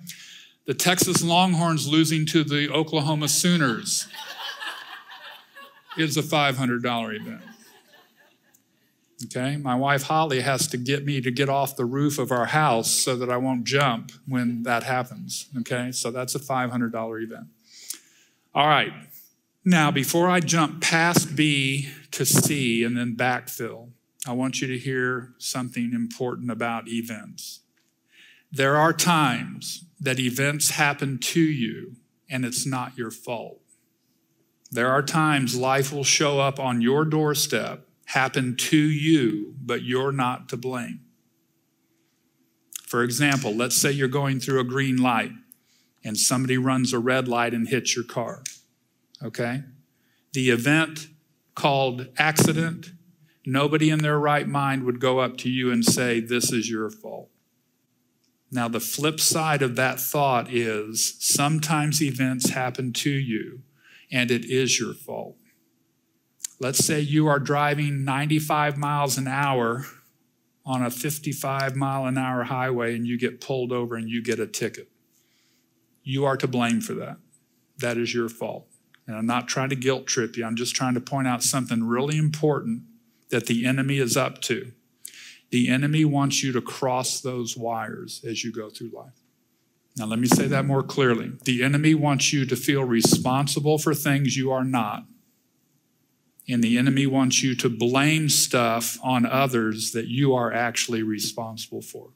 The 0.64 0.72
Texas 0.72 1.22
Longhorns 1.22 1.86
losing 1.86 2.24
to 2.24 2.42
the 2.42 2.70
Oklahoma 2.70 3.28
Sooners 3.28 4.08
is 5.98 6.16
a 6.16 6.22
$500 6.22 7.20
event. 7.20 7.42
Okay, 9.26 9.58
my 9.58 9.74
wife 9.74 10.04
Holly 10.04 10.40
has 10.40 10.66
to 10.68 10.78
get 10.78 11.04
me 11.04 11.20
to 11.20 11.30
get 11.30 11.50
off 11.50 11.76
the 11.76 11.84
roof 11.84 12.18
of 12.18 12.32
our 12.32 12.46
house 12.46 12.90
so 12.90 13.14
that 13.16 13.28
I 13.28 13.36
won't 13.36 13.64
jump 13.64 14.10
when 14.26 14.62
that 14.62 14.84
happens. 14.84 15.50
Okay, 15.58 15.92
so 15.92 16.10
that's 16.10 16.34
a 16.34 16.38
$500 16.38 17.22
event. 17.22 17.48
All 18.54 18.68
right, 18.68 18.94
now 19.66 19.90
before 19.90 20.30
I 20.30 20.40
jump 20.40 20.80
past 20.80 21.36
B 21.36 21.90
to 22.12 22.24
C 22.24 22.82
and 22.82 22.96
then 22.96 23.16
backfill, 23.16 23.90
I 24.26 24.32
want 24.32 24.60
you 24.60 24.68
to 24.68 24.78
hear 24.78 25.34
something 25.38 25.92
important 25.92 26.50
about 26.50 26.88
events. 26.88 27.60
There 28.50 28.76
are 28.76 28.92
times 28.92 29.84
that 30.00 30.18
events 30.18 30.70
happen 30.70 31.18
to 31.18 31.40
you 31.40 31.96
and 32.30 32.44
it's 32.44 32.66
not 32.66 32.96
your 32.96 33.10
fault. 33.10 33.60
There 34.70 34.90
are 34.90 35.02
times 35.02 35.56
life 35.56 35.92
will 35.92 36.04
show 36.04 36.40
up 36.40 36.60
on 36.60 36.80
your 36.80 37.04
doorstep, 37.04 37.86
happen 38.06 38.56
to 38.56 38.76
you, 38.76 39.54
but 39.60 39.82
you're 39.82 40.12
not 40.12 40.48
to 40.50 40.56
blame. 40.56 41.00
For 42.86 43.02
example, 43.02 43.54
let's 43.54 43.76
say 43.76 43.92
you're 43.92 44.08
going 44.08 44.40
through 44.40 44.60
a 44.60 44.64
green 44.64 44.96
light 44.96 45.32
and 46.04 46.16
somebody 46.16 46.56
runs 46.56 46.92
a 46.92 46.98
red 46.98 47.28
light 47.28 47.52
and 47.52 47.68
hits 47.68 47.94
your 47.94 48.04
car. 48.04 48.42
Okay? 49.22 49.62
The 50.32 50.50
event 50.50 51.08
called 51.54 52.08
accident 52.18 52.92
Nobody 53.48 53.88
in 53.88 54.00
their 54.00 54.18
right 54.18 54.46
mind 54.46 54.84
would 54.84 55.00
go 55.00 55.20
up 55.20 55.38
to 55.38 55.48
you 55.48 55.72
and 55.72 55.82
say, 55.82 56.20
This 56.20 56.52
is 56.52 56.68
your 56.68 56.90
fault. 56.90 57.30
Now, 58.50 58.68
the 58.68 58.78
flip 58.78 59.20
side 59.20 59.62
of 59.62 59.74
that 59.76 59.98
thought 59.98 60.52
is 60.52 61.14
sometimes 61.18 62.02
events 62.02 62.50
happen 62.50 62.92
to 62.92 63.10
you 63.10 63.62
and 64.12 64.30
it 64.30 64.44
is 64.44 64.78
your 64.78 64.92
fault. 64.92 65.36
Let's 66.60 66.84
say 66.84 67.00
you 67.00 67.26
are 67.26 67.38
driving 67.38 68.04
95 68.04 68.76
miles 68.76 69.16
an 69.16 69.26
hour 69.26 69.86
on 70.66 70.82
a 70.82 70.90
55 70.90 71.74
mile 71.74 72.04
an 72.04 72.18
hour 72.18 72.44
highway 72.44 72.94
and 72.94 73.06
you 73.06 73.18
get 73.18 73.40
pulled 73.40 73.72
over 73.72 73.96
and 73.96 74.10
you 74.10 74.22
get 74.22 74.38
a 74.38 74.46
ticket. 74.46 74.90
You 76.02 76.26
are 76.26 76.36
to 76.36 76.46
blame 76.46 76.82
for 76.82 76.92
that. 76.94 77.16
That 77.78 77.96
is 77.96 78.12
your 78.12 78.28
fault. 78.28 78.66
And 79.06 79.16
I'm 79.16 79.26
not 79.26 79.48
trying 79.48 79.70
to 79.70 79.76
guilt 79.76 80.06
trip 80.06 80.36
you, 80.36 80.44
I'm 80.44 80.56
just 80.56 80.76
trying 80.76 80.92
to 80.94 81.00
point 81.00 81.28
out 81.28 81.42
something 81.42 81.82
really 81.82 82.18
important 82.18 82.82
that 83.30 83.46
the 83.46 83.66
enemy 83.66 83.98
is 83.98 84.16
up 84.16 84.40
to. 84.42 84.72
The 85.50 85.68
enemy 85.68 86.04
wants 86.04 86.42
you 86.42 86.52
to 86.52 86.60
cross 86.60 87.20
those 87.20 87.56
wires 87.56 88.22
as 88.26 88.44
you 88.44 88.52
go 88.52 88.68
through 88.68 88.90
life. 88.90 89.22
Now, 89.96 90.06
let 90.06 90.18
me 90.18 90.28
say 90.28 90.46
that 90.46 90.64
more 90.64 90.82
clearly. 90.82 91.32
The 91.44 91.62
enemy 91.64 91.94
wants 91.94 92.32
you 92.32 92.46
to 92.46 92.56
feel 92.56 92.84
responsible 92.84 93.78
for 93.78 93.94
things 93.94 94.36
you 94.36 94.50
are 94.52 94.64
not. 94.64 95.04
And 96.48 96.62
the 96.62 96.78
enemy 96.78 97.06
wants 97.06 97.42
you 97.42 97.54
to 97.56 97.68
blame 97.68 98.28
stuff 98.28 98.98
on 99.02 99.26
others 99.26 99.92
that 99.92 100.06
you 100.06 100.34
are 100.34 100.52
actually 100.52 101.02
responsible 101.02 101.82
for. 101.82 102.10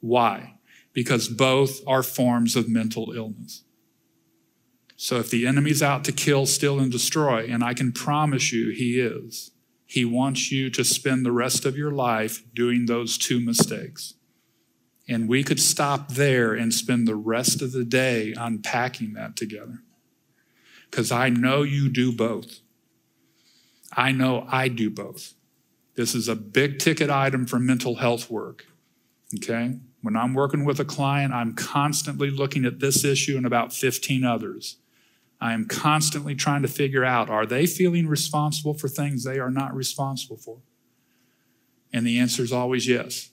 Why? 0.00 0.58
Because 0.92 1.28
both 1.28 1.80
are 1.86 2.02
forms 2.02 2.54
of 2.54 2.68
mental 2.68 3.12
illness. 3.12 3.64
So 4.96 5.16
if 5.16 5.30
the 5.30 5.46
enemy's 5.46 5.82
out 5.82 6.04
to 6.04 6.12
kill, 6.12 6.46
steal, 6.46 6.78
and 6.78 6.92
destroy, 6.92 7.46
and 7.46 7.64
I 7.64 7.74
can 7.74 7.90
promise 7.90 8.52
you 8.52 8.70
he 8.70 9.00
is, 9.00 9.50
he 9.86 10.04
wants 10.04 10.50
you 10.50 10.70
to 10.70 10.84
spend 10.84 11.24
the 11.24 11.32
rest 11.32 11.64
of 11.64 11.76
your 11.76 11.90
life 11.90 12.42
doing 12.54 12.86
those 12.86 13.18
two 13.18 13.40
mistakes. 13.40 14.14
And 15.08 15.28
we 15.28 15.42
could 15.42 15.60
stop 15.60 16.12
there 16.12 16.54
and 16.54 16.72
spend 16.72 17.06
the 17.06 17.16
rest 17.16 17.60
of 17.60 17.72
the 17.72 17.84
day 17.84 18.34
unpacking 18.36 19.12
that 19.14 19.36
together. 19.36 19.80
Because 20.90 21.10
I 21.10 21.28
know 21.28 21.62
you 21.62 21.88
do 21.88 22.12
both. 22.12 22.60
I 23.94 24.12
know 24.12 24.46
I 24.48 24.68
do 24.68 24.88
both. 24.90 25.34
This 25.94 26.14
is 26.14 26.28
a 26.28 26.36
big 26.36 26.78
ticket 26.78 27.10
item 27.10 27.46
for 27.46 27.58
mental 27.58 27.96
health 27.96 28.30
work. 28.30 28.66
Okay? 29.34 29.78
When 30.00 30.16
I'm 30.16 30.34
working 30.34 30.64
with 30.64 30.80
a 30.80 30.84
client, 30.84 31.32
I'm 31.32 31.54
constantly 31.54 32.30
looking 32.30 32.64
at 32.64 32.80
this 32.80 33.04
issue 33.04 33.36
and 33.36 33.46
about 33.46 33.72
15 33.72 34.24
others. 34.24 34.78
I 35.42 35.54
am 35.54 35.66
constantly 35.66 36.36
trying 36.36 36.62
to 36.62 36.68
figure 36.68 37.04
out 37.04 37.28
are 37.28 37.44
they 37.44 37.66
feeling 37.66 38.06
responsible 38.06 38.74
for 38.74 38.86
things 38.86 39.24
they 39.24 39.40
are 39.40 39.50
not 39.50 39.74
responsible 39.74 40.36
for? 40.36 40.58
And 41.92 42.06
the 42.06 42.20
answer 42.20 42.44
is 42.44 42.52
always 42.52 42.86
yes. 42.86 43.30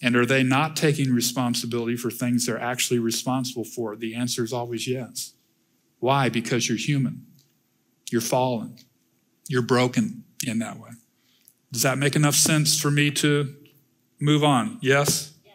And 0.00 0.14
are 0.14 0.24
they 0.24 0.44
not 0.44 0.76
taking 0.76 1.12
responsibility 1.12 1.96
for 1.96 2.08
things 2.08 2.46
they're 2.46 2.60
actually 2.60 3.00
responsible 3.00 3.64
for? 3.64 3.96
The 3.96 4.14
answer 4.14 4.44
is 4.44 4.52
always 4.52 4.86
yes. 4.86 5.34
Why? 5.98 6.28
Because 6.28 6.68
you're 6.68 6.78
human. 6.78 7.26
You're 8.12 8.20
fallen. 8.20 8.76
You're 9.48 9.60
broken 9.60 10.22
in 10.46 10.60
that 10.60 10.78
way. 10.78 10.90
Does 11.72 11.82
that 11.82 11.98
make 11.98 12.14
enough 12.14 12.36
sense 12.36 12.80
for 12.80 12.92
me 12.92 13.10
to 13.10 13.56
move 14.20 14.44
on? 14.44 14.78
Yes? 14.80 15.32
yes? 15.44 15.54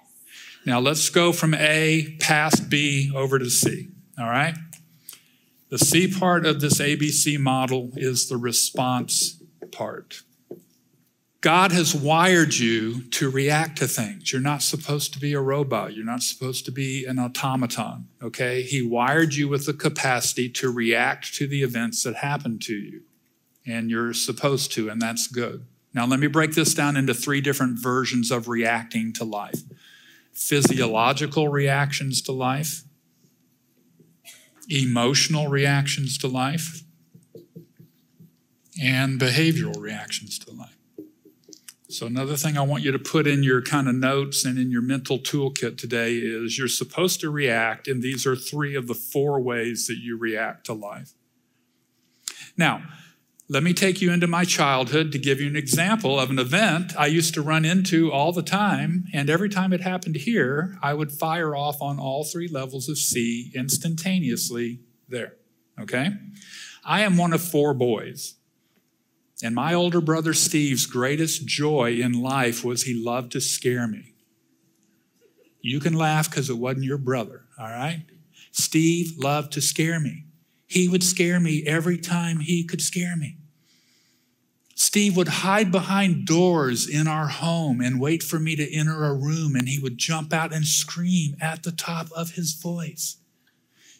Now 0.65 0.81
let's 0.81 1.09
go 1.09 1.31
from 1.31 1.53
A 1.53 2.17
past 2.19 2.69
B 2.69 3.13
over 3.15 3.39
to 3.39 3.49
C. 3.49 3.87
All 4.19 4.29
right? 4.29 4.55
The 5.69 5.79
C 5.79 6.07
part 6.07 6.45
of 6.45 6.61
this 6.61 6.79
ABC 6.79 7.39
model 7.39 7.91
is 7.95 8.29
the 8.29 8.37
response 8.37 9.41
part. 9.71 10.21
God 11.41 11.71
has 11.71 11.93
wired 11.93 12.55
you 12.55 13.03
to 13.09 13.29
react 13.29 13.77
to 13.77 13.87
things. 13.87 14.31
You're 14.31 14.41
not 14.41 14.63
supposed 14.63 15.13
to 15.13 15.19
be 15.19 15.33
a 15.33 15.39
robot. 15.39 15.93
You're 15.93 16.05
not 16.05 16.23
supposed 16.23 16.65
to 16.65 16.71
be 16.71 17.05
an 17.05 17.19
automaton, 17.19 18.07
okay? 18.21 18.63
He 18.63 18.81
wired 18.81 19.35
you 19.35 19.47
with 19.47 19.67
the 19.67 19.73
capacity 19.73 20.49
to 20.49 20.71
react 20.71 21.35
to 21.35 21.45
the 21.45 21.61
events 21.61 22.01
that 22.01 22.15
happen 22.15 22.57
to 22.59 22.73
you. 22.73 23.01
And 23.65 23.91
you're 23.91 24.13
supposed 24.13 24.71
to, 24.73 24.89
and 24.89 24.99
that's 24.99 25.27
good. 25.27 25.65
Now, 25.93 26.07
let 26.07 26.19
me 26.19 26.27
break 26.27 26.53
this 26.53 26.73
down 26.73 26.97
into 26.97 27.13
three 27.13 27.41
different 27.41 27.77
versions 27.79 28.31
of 28.31 28.47
reacting 28.47 29.13
to 29.13 29.23
life 29.23 29.61
physiological 30.33 31.47
reactions 31.47 32.21
to 32.23 32.31
life, 32.31 32.84
emotional 34.69 35.47
reactions 35.47 36.17
to 36.19 36.27
life 36.27 36.83
and 38.81 39.19
behavioral 39.19 39.79
reactions 39.79 40.37
to 40.39 40.51
life. 40.51 40.75
So, 41.87 42.05
another 42.07 42.35
thing 42.35 42.57
I 42.57 42.61
want 42.61 42.83
you 42.83 42.91
to 42.91 42.99
put 42.99 43.25
in 43.25 43.41
your 43.43 43.61
kind 43.61 43.87
of 43.87 43.95
notes 43.95 44.43
and 44.43 44.57
in 44.57 44.69
your 44.69 44.81
mental 44.81 45.17
toolkit 45.17 45.77
today 45.77 46.15
is 46.15 46.57
you're 46.57 46.67
supposed 46.67 47.21
to 47.21 47.29
react, 47.29 47.87
and 47.87 48.01
these 48.01 48.25
are 48.25 48.35
three 48.35 48.75
of 48.75 48.87
the 48.87 48.93
four 48.93 49.39
ways 49.39 49.87
that 49.87 49.97
you 49.97 50.17
react 50.17 50.65
to 50.65 50.73
life. 50.73 51.13
Now, 52.57 52.83
let 53.47 53.61
me 53.61 53.73
take 53.73 54.01
you 54.01 54.11
into 54.11 54.25
my 54.25 54.43
childhood 54.43 55.11
to 55.11 55.19
give 55.19 55.39
you 55.39 55.47
an 55.47 55.55
example 55.55 56.19
of 56.19 56.31
an 56.31 56.39
event 56.39 56.93
I 56.97 57.05
used 57.05 57.35
to 57.35 57.43
run 57.43 57.63
into 57.63 58.11
all 58.11 58.31
the 58.31 58.41
time. 58.41 59.05
And 59.13 59.29
every 59.29 59.49
time 59.49 59.71
it 59.71 59.81
happened 59.81 60.15
here, 60.15 60.79
I 60.81 60.95
would 60.95 61.11
fire 61.11 61.55
off 61.55 61.79
on 61.79 61.99
all 61.99 62.23
three 62.23 62.47
levels 62.47 62.89
of 62.89 62.97
C 62.97 63.51
instantaneously 63.53 64.79
there. 65.07 65.33
Okay? 65.79 66.09
I 66.83 67.01
am 67.01 67.17
one 67.17 67.33
of 67.33 67.41
four 67.41 67.75
boys. 67.75 68.35
And 69.43 69.53
my 69.53 69.73
older 69.73 70.01
brother 70.01 70.33
Steve's 70.33 70.87
greatest 70.87 71.45
joy 71.45 71.93
in 71.93 72.13
life 72.13 72.63
was 72.63 72.83
he 72.83 72.95
loved 72.95 73.33
to 73.33 73.41
scare 73.41 73.87
me. 73.87 74.13
You 75.61 75.79
can 75.79 75.93
laugh 75.93 76.29
because 76.29 76.49
it 76.49 76.57
wasn't 76.57 76.85
your 76.85 76.97
brother, 76.97 77.43
all 77.59 77.69
right? 77.69 78.05
Steve 78.51 79.17
loved 79.17 79.51
to 79.53 79.61
scare 79.61 79.99
me. 79.99 80.25
He 80.75 80.89
would 80.89 81.05
scare 81.05 81.39
me 81.39 81.63
every 81.65 81.97
time 81.97 82.41
he 82.41 82.65
could 82.65 82.81
scare 82.81 83.15
me. 83.15 83.37
Steve 84.75 85.15
would 85.15 85.29
hide 85.29 85.71
behind 85.71 86.27
doors 86.27 86.85
in 86.85 87.07
our 87.07 87.27
home 87.29 87.79
and 87.79 87.97
wait 87.97 88.21
for 88.21 88.39
me 88.39 88.57
to 88.57 88.75
enter 88.75 89.05
a 89.05 89.13
room, 89.13 89.55
and 89.55 89.69
he 89.69 89.79
would 89.79 89.97
jump 89.97 90.33
out 90.33 90.53
and 90.53 90.65
scream 90.65 91.37
at 91.39 91.63
the 91.63 91.71
top 91.71 92.07
of 92.11 92.31
his 92.31 92.51
voice. 92.55 93.15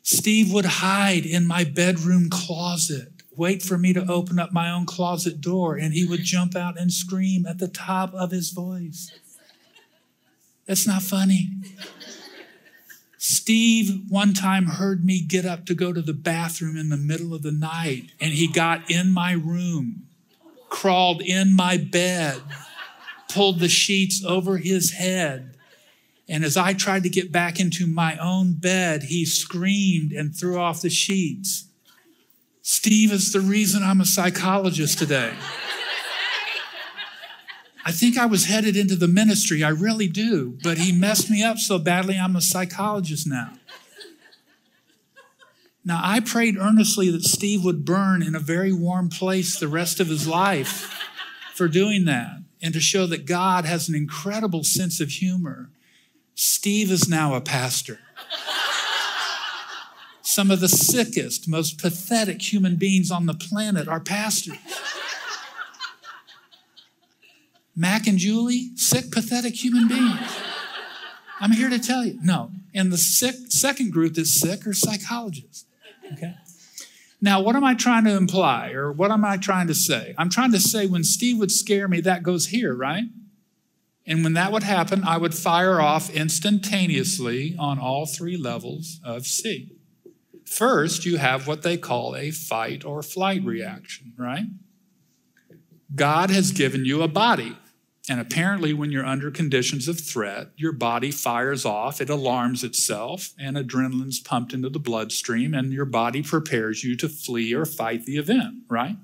Steve 0.04 0.52
would 0.52 0.66
hide 0.66 1.26
in 1.26 1.48
my 1.48 1.64
bedroom 1.64 2.30
closet, 2.30 3.24
wait 3.38 3.64
for 3.64 3.78
me 3.78 3.94
to 3.94 4.06
open 4.12 4.38
up 4.38 4.52
my 4.52 4.70
own 4.70 4.86
closet 4.86 5.40
door, 5.40 5.78
and 5.78 5.94
he 5.94 6.06
would 6.06 6.26
jump 6.26 6.58
out 6.58 6.78
and 6.78 6.92
scream 6.92 7.46
at 7.46 7.58
the 7.58 7.70
top 7.70 8.14
of 8.14 8.32
his 8.32 8.50
voice. 8.50 9.14
That's 10.66 10.86
not 10.86 11.04
funny. 11.04 11.52
Steve 13.28 14.04
one 14.08 14.36
time 14.36 14.68
heard 14.68 15.04
me 15.04 15.20
get 15.20 15.48
up 15.48 15.66
to 15.66 15.74
go 15.74 15.92
to 15.92 16.02
the 16.04 16.14
bathroom 16.14 16.78
in 16.78 16.90
the 16.90 16.96
middle 16.96 17.34
of 17.34 17.42
the 17.42 17.52
night, 17.52 18.12
and 18.22 18.34
he 18.34 18.48
got 18.48 18.92
in 18.92 19.12
my 19.12 19.32
room 19.32 20.06
crawled 20.70 21.24
in 21.24 21.56
my 21.56 21.76
bed, 21.76 22.40
pulled 23.28 23.58
the 23.58 23.68
sheets 23.68 24.24
over 24.24 24.58
his 24.58 24.92
head. 24.92 25.58
And 26.30 26.46
as 26.46 26.56
I 26.56 26.74
tried 26.74 27.02
to 27.02 27.10
get 27.10 27.32
back 27.32 27.60
into 27.60 27.88
my 27.88 28.16
own 28.18 28.54
bed, 28.54 29.04
he 29.04 29.26
screamed 29.26 30.12
and 30.12 30.36
threw 30.36 30.60
off 30.60 30.84
the 30.84 30.92
sheets. 30.92 31.66
Steve 32.62 33.12
is 33.12 33.34
the 33.34 33.42
reason 33.42 33.82
I'm 33.82 34.02
a 34.02 34.06
psychologist 34.06 35.00
today. 35.00 35.34
I 37.88 37.92
think 37.92 38.18
I 38.18 38.26
was 38.26 38.46
headed 38.46 38.76
into 38.76 38.96
the 38.96 39.08
ministry, 39.08 39.64
I 39.64 39.70
really 39.70 40.08
do, 40.08 40.58
but 40.64 40.80
he 40.80 40.92
messed 40.92 41.30
me 41.30 41.44
up 41.44 41.60
so 41.60 41.78
badly, 41.78 42.18
I'm 42.18 42.36
a 42.36 42.42
psychologist 42.42 43.28
now. 43.28 43.54
Now, 45.88 46.02
I 46.04 46.20
prayed 46.20 46.58
earnestly 46.58 47.12
that 47.12 47.24
Steve 47.24 47.64
would 47.64 47.86
burn 47.86 48.24
in 48.24 48.34
a 48.34 48.40
very 48.40 48.74
warm 48.74 49.10
place 49.10 49.60
the 49.60 49.68
rest 49.68 50.00
of 50.00 50.08
his 50.08 50.28
life 50.28 51.00
for 51.54 51.68
doing 51.68 52.06
that 52.06 52.40
and 52.60 52.74
to 52.74 52.80
show 52.80 53.06
that 53.06 53.28
God 53.28 53.66
has 53.66 53.88
an 53.88 53.94
incredible 53.94 54.64
sense 54.64 55.00
of 55.00 55.10
humor. 55.10 55.70
Steve 56.34 56.90
is 56.90 57.08
now 57.08 57.36
a 57.36 57.42
pastor. 57.42 58.00
Some 60.24 60.50
of 60.50 60.60
the 60.60 60.68
sickest, 60.68 61.48
most 61.48 61.80
pathetic 61.80 62.42
human 62.42 62.78
beings 62.78 63.12
on 63.12 63.28
the 63.28 63.36
planet 63.36 63.88
are 63.88 64.00
pastors. 64.00 64.58
Mac 67.76 68.08
and 68.08 68.18
Julie, 68.18 68.72
sick, 68.76 69.12
pathetic 69.12 69.56
human 69.56 69.88
beings. 69.88 70.40
I'm 71.40 71.52
here 71.52 71.70
to 71.70 71.80
tell 71.80 72.06
you. 72.06 72.18
No. 72.22 72.52
And 72.74 72.92
the 72.92 72.98
sick, 72.98 73.36
second 73.50 73.92
group 73.92 74.14
that's 74.14 74.34
sick 74.34 74.66
are 74.66 74.74
psychologists. 74.74 75.66
Okay? 76.14 76.36
Now, 77.22 77.42
what 77.42 77.56
am 77.56 77.64
I 77.64 77.74
trying 77.74 78.06
to 78.06 78.16
imply 78.16 78.72
or 78.72 78.92
what 78.92 79.12
am 79.12 79.26
I 79.26 79.38
trying 79.38 79.68
to 79.68 79.74
say? 79.74 80.14
I'm 80.18 80.30
trying 80.30 80.52
to 80.52 80.60
say 80.60 80.86
when 80.86 81.04
Steve 81.04 81.40
would 81.40 81.52
scare 81.52 81.88
me, 81.88 82.02
that 82.02 82.24
goes 82.24 82.48
here, 82.48 82.74
right? 82.74 83.06
And 84.06 84.24
when 84.24 84.34
that 84.34 84.52
would 84.52 84.64
happen, 84.64 85.04
I 85.04 85.18
would 85.18 85.34
fire 85.34 85.82
off 85.82 86.10
instantaneously 86.10 87.56
on 87.58 87.80
all 87.80 88.06
three 88.06 88.38
levels 88.38 89.00
of 89.04 89.26
C. 89.26 89.72
First, 90.46 91.06
you 91.06 91.18
have 91.18 91.48
what 91.48 91.64
they 91.64 91.78
call 91.78 92.16
a 92.16 92.30
fight 92.30 92.86
or 92.86 93.02
flight 93.02 93.44
reaction, 93.44 94.14
right? 94.18 94.46
God 95.96 96.30
has 96.30 96.52
given 96.52 96.86
you 96.86 97.02
a 97.02 97.08
body. 97.08 97.58
And 98.08 98.20
apparently, 98.20 98.72
when 98.72 98.92
you're 98.92 99.06
under 99.06 99.32
conditions 99.32 99.88
of 99.88 100.00
threat, 100.00 100.50
your 100.56 100.72
body 100.72 101.10
fires 101.10 101.66
off, 101.66 102.00
it 102.00 102.10
alarms 102.10 102.64
itself, 102.64 103.34
and 103.40 103.58
adrenaline's 103.58 104.20
pumped 104.20 104.54
into 104.54 104.70
the 104.70 104.80
bloodstream, 104.80 105.56
and 105.56 105.74
your 105.74 105.86
body 105.86 106.22
prepares 106.22 106.84
you 106.84 106.96
to 106.98 107.10
flee 107.10 107.54
or 107.54 107.66
fight 107.66 108.06
the 108.06 108.18
event, 108.18 108.58
right? 108.70 108.98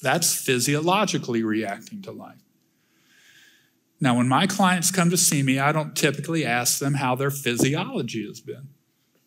That's 0.00 0.34
physiologically 0.34 1.42
reacting 1.42 2.00
to 2.02 2.10
life. 2.10 2.40
Now, 4.00 4.16
when 4.16 4.28
my 4.28 4.46
clients 4.46 4.90
come 4.90 5.10
to 5.10 5.16
see 5.16 5.42
me, 5.42 5.58
I 5.58 5.72
don't 5.72 5.94
typically 5.94 6.44
ask 6.44 6.78
them 6.78 6.94
how 6.94 7.14
their 7.14 7.30
physiology 7.30 8.26
has 8.26 8.40
been. 8.40 8.68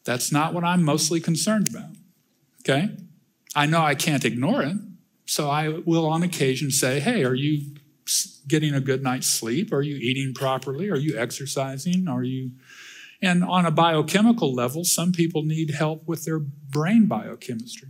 That's 0.04 0.32
not 0.32 0.54
what 0.54 0.63
I'm 0.63 0.84
mostly 0.84 1.19
concerned 1.19 1.69
about, 1.69 1.91
okay? 2.62 2.95
I 3.56 3.67
know 3.67 3.82
I 3.82 3.93
can't 3.93 4.25
ignore 4.25 4.63
it, 4.63 4.78
so 5.25 5.49
I 5.49 5.69
will 5.69 6.08
on 6.08 6.23
occasion 6.23 6.71
say, 6.71 6.99
hey, 6.99 7.23
are 7.23 7.36
you 7.36 7.75
getting 8.48 8.74
a 8.74 8.82
good 8.82 9.04
night's 9.04 9.28
sleep? 9.28 9.72
Are 9.72 9.82
you 9.82 9.95
eating 9.95 10.34
properly? 10.34 10.89
Are 10.89 10.98
you 10.98 11.17
exercising? 11.17 12.08
Are 12.08 12.24
you 12.24 12.52
and 13.22 13.43
on 13.43 13.65
a 13.65 13.72
biochemical 13.72 14.54
level, 14.54 14.84
some 14.84 15.12
people 15.12 15.43
need 15.43 15.72
help 15.72 16.08
with 16.08 16.26
their 16.26 16.39
brain 16.39 17.06
biochemistry. 17.08 17.89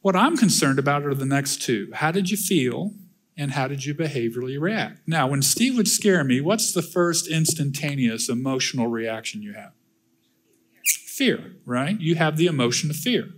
What 0.00 0.16
I'm 0.16 0.36
concerned 0.36 0.78
about 0.78 1.04
are 1.04 1.14
the 1.14 1.24
next 1.24 1.62
two. 1.62 1.90
How 1.94 2.10
did 2.10 2.30
you 2.30 2.36
feel? 2.36 2.94
And 3.36 3.52
how 3.52 3.68
did 3.68 3.84
you 3.84 3.94
behaviorally 3.94 4.60
react? 4.60 5.06
Now, 5.06 5.28
when 5.28 5.42
Steve 5.42 5.76
would 5.76 5.86
scare 5.86 6.24
me, 6.24 6.40
what's 6.40 6.72
the 6.72 6.82
first 6.82 7.28
instantaneous 7.28 8.28
emotional 8.28 8.88
reaction 8.88 9.42
you 9.42 9.52
have? 9.52 9.72
Fear, 10.84 11.56
right? 11.64 12.00
You 12.00 12.16
have 12.16 12.36
the 12.36 12.46
emotion 12.46 12.90
of 12.90 12.96
fear. 12.96 13.28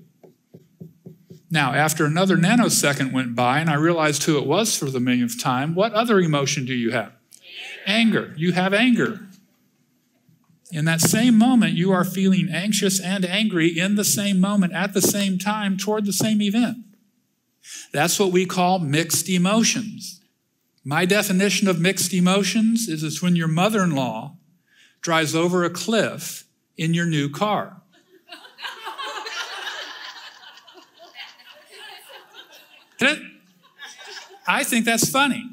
Now, 1.50 1.72
after 1.72 2.04
another 2.04 2.36
nanosecond 2.36 3.12
went 3.12 3.34
by 3.34 3.58
and 3.58 3.68
I 3.68 3.74
realized 3.74 4.22
who 4.22 4.38
it 4.38 4.46
was 4.46 4.76
for 4.76 4.86
the 4.86 5.00
millionth 5.00 5.40
time, 5.40 5.74
what 5.74 5.92
other 5.92 6.20
emotion 6.20 6.64
do 6.64 6.74
you 6.74 6.92
have? 6.92 7.12
Anger. 7.86 8.32
You 8.36 8.52
have 8.52 8.72
anger. 8.72 9.20
In 10.70 10.84
that 10.84 11.00
same 11.00 11.36
moment, 11.36 11.72
you 11.72 11.90
are 11.90 12.04
feeling 12.04 12.48
anxious 12.52 13.00
and 13.00 13.24
angry 13.24 13.76
in 13.76 13.96
the 13.96 14.04
same 14.04 14.38
moment 14.38 14.72
at 14.72 14.94
the 14.94 15.02
same 15.02 15.36
time 15.38 15.76
toward 15.76 16.06
the 16.06 16.12
same 16.12 16.40
event. 16.40 16.78
That's 17.92 18.20
what 18.20 18.30
we 18.30 18.46
call 18.46 18.78
mixed 18.78 19.28
emotions. 19.28 20.20
My 20.84 21.04
definition 21.04 21.66
of 21.66 21.80
mixed 21.80 22.14
emotions 22.14 22.88
is 22.88 23.02
it's 23.02 23.20
when 23.20 23.34
your 23.34 23.48
mother 23.48 23.82
in 23.82 23.90
law 23.90 24.36
drives 25.00 25.34
over 25.34 25.64
a 25.64 25.70
cliff 25.70 26.44
in 26.76 26.94
your 26.94 27.06
new 27.06 27.28
car. 27.28 27.79
I 34.46 34.64
think 34.64 34.84
that's 34.84 35.08
funny. 35.10 35.44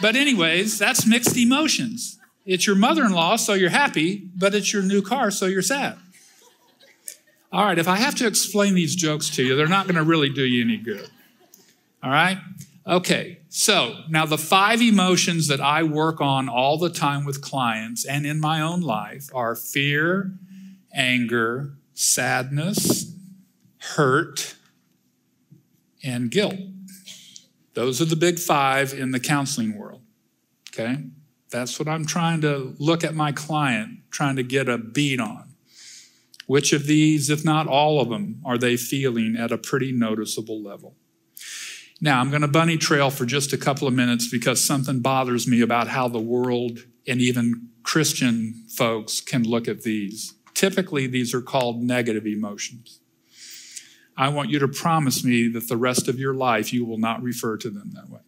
But, 0.00 0.16
anyways, 0.16 0.78
that's 0.78 1.06
mixed 1.06 1.36
emotions. 1.36 2.18
It's 2.44 2.66
your 2.66 2.76
mother 2.76 3.04
in 3.04 3.12
law, 3.12 3.36
so 3.36 3.54
you're 3.54 3.70
happy, 3.70 4.28
but 4.36 4.54
it's 4.54 4.72
your 4.72 4.82
new 4.82 5.00
car, 5.00 5.30
so 5.30 5.46
you're 5.46 5.62
sad. 5.62 5.96
All 7.52 7.64
right, 7.64 7.78
if 7.78 7.86
I 7.86 7.96
have 7.96 8.16
to 8.16 8.26
explain 8.26 8.74
these 8.74 8.96
jokes 8.96 9.30
to 9.36 9.44
you, 9.44 9.56
they're 9.56 9.68
not 9.68 9.86
going 9.86 9.94
to 9.96 10.02
really 10.02 10.28
do 10.28 10.42
you 10.42 10.64
any 10.64 10.76
good. 10.76 11.08
All 12.02 12.10
right? 12.10 12.38
Okay, 12.86 13.38
so 13.48 13.94
now 14.10 14.26
the 14.26 14.36
five 14.36 14.82
emotions 14.82 15.48
that 15.48 15.60
I 15.60 15.84
work 15.84 16.20
on 16.20 16.48
all 16.50 16.76
the 16.76 16.90
time 16.90 17.24
with 17.24 17.40
clients 17.40 18.04
and 18.04 18.26
in 18.26 18.40
my 18.40 18.60
own 18.60 18.82
life 18.82 19.30
are 19.32 19.54
fear, 19.54 20.32
anger, 20.92 21.74
sadness, 21.94 23.10
hurt, 23.78 24.56
and 26.02 26.30
guilt. 26.30 26.58
Those 27.74 28.00
are 28.00 28.06
the 28.06 28.16
big 28.16 28.38
five 28.38 28.92
in 28.92 29.10
the 29.10 29.20
counseling 29.20 29.76
world. 29.76 30.02
Okay? 30.72 31.04
That's 31.50 31.78
what 31.78 31.88
I'm 31.88 32.06
trying 32.06 32.40
to 32.40 32.74
look 32.78 33.04
at 33.04 33.14
my 33.14 33.32
client, 33.32 34.10
trying 34.10 34.36
to 34.36 34.42
get 34.42 34.68
a 34.68 34.78
beat 34.78 35.20
on. 35.20 35.54
Which 36.46 36.72
of 36.72 36.86
these, 36.86 37.30
if 37.30 37.44
not 37.44 37.66
all 37.66 38.00
of 38.00 38.08
them, 38.08 38.40
are 38.44 38.58
they 38.58 38.76
feeling 38.76 39.36
at 39.36 39.52
a 39.52 39.58
pretty 39.58 39.92
noticeable 39.92 40.62
level? 40.62 40.96
Now, 42.00 42.20
I'm 42.20 42.30
going 42.30 42.42
to 42.42 42.48
bunny 42.48 42.76
trail 42.76 43.08
for 43.08 43.24
just 43.24 43.52
a 43.52 43.56
couple 43.56 43.88
of 43.88 43.94
minutes 43.94 44.28
because 44.28 44.62
something 44.64 45.00
bothers 45.00 45.46
me 45.46 45.60
about 45.60 45.88
how 45.88 46.08
the 46.08 46.18
world 46.18 46.80
and 47.06 47.20
even 47.20 47.68
Christian 47.82 48.64
folks 48.68 49.20
can 49.20 49.44
look 49.44 49.68
at 49.68 49.82
these. 49.82 50.34
Typically, 50.54 51.06
these 51.06 51.32
are 51.32 51.40
called 51.40 51.82
negative 51.82 52.26
emotions. 52.26 53.00
I 54.16 54.28
want 54.28 54.50
you 54.50 54.58
to 54.60 54.68
promise 54.68 55.24
me 55.24 55.48
that 55.48 55.68
the 55.68 55.76
rest 55.76 56.08
of 56.08 56.18
your 56.18 56.34
life 56.34 56.72
you 56.72 56.84
will 56.84 56.98
not 56.98 57.22
refer 57.22 57.56
to 57.58 57.70
them 57.70 57.92
that 57.94 58.10
way. 58.10 58.20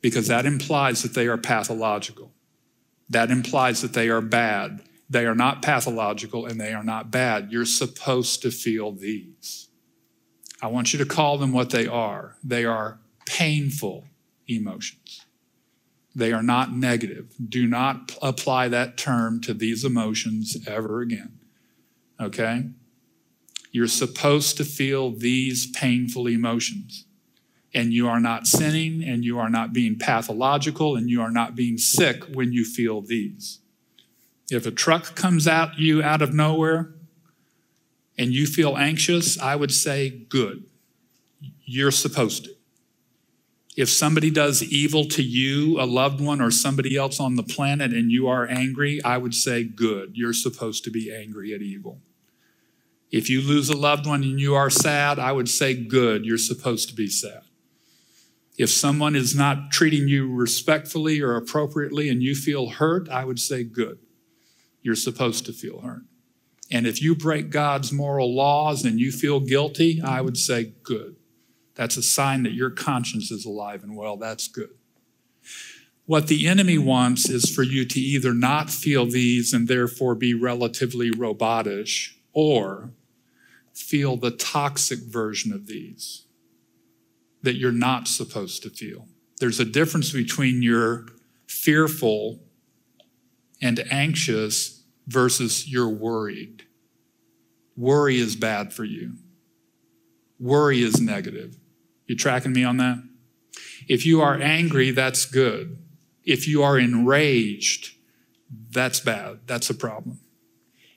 Because 0.00 0.28
that 0.28 0.46
implies 0.46 1.02
that 1.02 1.14
they 1.14 1.26
are 1.26 1.36
pathological. 1.36 2.32
That 3.10 3.30
implies 3.30 3.82
that 3.82 3.94
they 3.94 4.08
are 4.08 4.20
bad. 4.20 4.82
They 5.10 5.26
are 5.26 5.34
not 5.34 5.62
pathological 5.62 6.46
and 6.46 6.60
they 6.60 6.72
are 6.72 6.84
not 6.84 7.10
bad. 7.10 7.50
You're 7.50 7.64
supposed 7.64 8.42
to 8.42 8.50
feel 8.50 8.92
these. 8.92 9.68
I 10.60 10.66
want 10.68 10.92
you 10.92 10.98
to 10.98 11.06
call 11.06 11.38
them 11.38 11.52
what 11.52 11.70
they 11.70 11.86
are. 11.86 12.36
They 12.44 12.64
are 12.64 13.00
painful 13.26 14.04
emotions. 14.46 15.24
They 16.14 16.32
are 16.32 16.42
not 16.42 16.72
negative. 16.72 17.34
Do 17.48 17.66
not 17.66 18.16
apply 18.20 18.68
that 18.68 18.96
term 18.96 19.40
to 19.42 19.54
these 19.54 19.84
emotions 19.84 20.56
ever 20.66 21.00
again. 21.00 21.38
Okay? 22.20 22.64
You're 23.70 23.86
supposed 23.86 24.56
to 24.56 24.64
feel 24.64 25.10
these 25.10 25.70
painful 25.70 26.26
emotions. 26.26 27.04
And 27.74 27.92
you 27.92 28.08
are 28.08 28.20
not 28.20 28.46
sinning, 28.46 29.04
and 29.04 29.24
you 29.24 29.38
are 29.38 29.50
not 29.50 29.72
being 29.72 29.98
pathological, 29.98 30.96
and 30.96 31.10
you 31.10 31.20
are 31.20 31.30
not 31.30 31.54
being 31.54 31.76
sick 31.76 32.24
when 32.32 32.52
you 32.52 32.64
feel 32.64 33.02
these. 33.02 33.60
If 34.50 34.64
a 34.64 34.70
truck 34.70 35.14
comes 35.14 35.46
at 35.46 35.78
you 35.78 36.02
out 36.02 36.22
of 36.22 36.32
nowhere 36.32 36.94
and 38.16 38.32
you 38.32 38.46
feel 38.46 38.76
anxious, 38.76 39.38
I 39.38 39.54
would 39.54 39.70
say, 39.70 40.08
good. 40.08 40.64
You're 41.64 41.90
supposed 41.90 42.44
to. 42.44 42.54
If 43.76 43.90
somebody 43.90 44.30
does 44.30 44.62
evil 44.62 45.04
to 45.04 45.22
you, 45.22 45.80
a 45.80 45.84
loved 45.84 46.20
one, 46.20 46.40
or 46.40 46.50
somebody 46.50 46.96
else 46.96 47.20
on 47.20 47.36
the 47.36 47.44
planet, 47.44 47.92
and 47.92 48.10
you 48.10 48.26
are 48.26 48.44
angry, 48.44 49.00
I 49.04 49.18
would 49.18 49.34
say, 49.34 49.62
good. 49.62 50.16
You're 50.16 50.32
supposed 50.32 50.82
to 50.84 50.90
be 50.90 51.14
angry 51.14 51.54
at 51.54 51.60
evil. 51.60 52.00
If 53.10 53.30
you 53.30 53.40
lose 53.40 53.70
a 53.70 53.76
loved 53.76 54.06
one 54.06 54.22
and 54.22 54.38
you 54.38 54.54
are 54.54 54.70
sad, 54.70 55.18
I 55.18 55.32
would 55.32 55.48
say, 55.48 55.74
good. 55.74 56.26
You're 56.26 56.38
supposed 56.38 56.88
to 56.90 56.94
be 56.94 57.08
sad. 57.08 57.42
If 58.58 58.70
someone 58.70 59.14
is 59.14 59.34
not 59.34 59.70
treating 59.70 60.08
you 60.08 60.34
respectfully 60.34 61.20
or 61.20 61.36
appropriately 61.36 62.08
and 62.08 62.22
you 62.22 62.34
feel 62.34 62.68
hurt, 62.68 63.08
I 63.08 63.24
would 63.24 63.38
say, 63.38 63.64
good. 63.64 63.98
You're 64.82 64.94
supposed 64.94 65.46
to 65.46 65.52
feel 65.52 65.80
hurt. 65.80 66.02
And 66.70 66.86
if 66.86 67.00
you 67.00 67.14
break 67.14 67.50
God's 67.50 67.92
moral 67.92 68.34
laws 68.34 68.84
and 68.84 69.00
you 69.00 69.10
feel 69.10 69.40
guilty, 69.40 70.02
I 70.02 70.20
would 70.20 70.36
say, 70.36 70.74
good. 70.82 71.16
That's 71.76 71.96
a 71.96 72.02
sign 72.02 72.42
that 72.42 72.52
your 72.52 72.70
conscience 72.70 73.30
is 73.30 73.46
alive 73.46 73.84
and 73.84 73.96
well. 73.96 74.16
That's 74.16 74.48
good. 74.48 74.70
What 76.04 76.26
the 76.26 76.48
enemy 76.48 76.78
wants 76.78 77.28
is 77.28 77.54
for 77.54 77.62
you 77.62 77.84
to 77.84 78.00
either 78.00 78.34
not 78.34 78.70
feel 78.70 79.06
these 79.06 79.52
and 79.52 79.68
therefore 79.68 80.14
be 80.14 80.34
relatively 80.34 81.10
robotish 81.10 82.14
or 82.32 82.90
feel 83.78 84.16
the 84.16 84.30
toxic 84.30 84.98
version 85.00 85.52
of 85.52 85.66
these 85.66 86.24
that 87.42 87.56
you're 87.56 87.72
not 87.72 88.08
supposed 88.08 88.62
to 88.62 88.70
feel. 88.70 89.06
There's 89.38 89.60
a 89.60 89.64
difference 89.64 90.12
between 90.12 90.62
your 90.62 91.06
fearful 91.46 92.40
and 93.62 93.84
anxious 93.90 94.82
versus 95.06 95.68
you're 95.68 95.88
worried. 95.88 96.64
Worry 97.76 98.18
is 98.18 98.36
bad 98.36 98.72
for 98.72 98.84
you. 98.84 99.14
Worry 100.40 100.82
is 100.82 101.00
negative. 101.00 101.56
You 102.06 102.16
tracking 102.16 102.52
me 102.52 102.64
on 102.64 102.76
that? 102.78 103.02
If 103.88 104.04
you 104.04 104.20
are 104.20 104.40
angry, 104.40 104.90
that's 104.90 105.24
good. 105.24 105.78
If 106.24 106.48
you 106.48 106.62
are 106.62 106.78
enraged, 106.78 107.94
that's 108.70 109.00
bad. 109.00 109.40
That's 109.46 109.70
a 109.70 109.74
problem. 109.74 110.20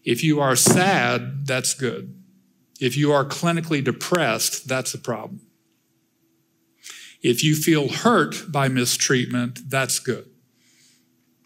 If 0.03 0.23
you 0.23 0.39
are 0.39 0.55
sad, 0.55 1.45
that's 1.45 1.73
good. 1.73 2.20
If 2.81 2.97
you 2.97 3.13
are 3.13 3.23
clinically 3.23 3.83
depressed, 3.83 4.67
that's 4.67 4.95
a 4.95 4.97
problem. 4.97 5.41
If 7.21 7.43
you 7.43 7.55
feel 7.55 7.87
hurt 7.89 8.51
by 8.51 8.67
mistreatment, 8.67 9.69
that's 9.69 9.99
good. 9.99 10.27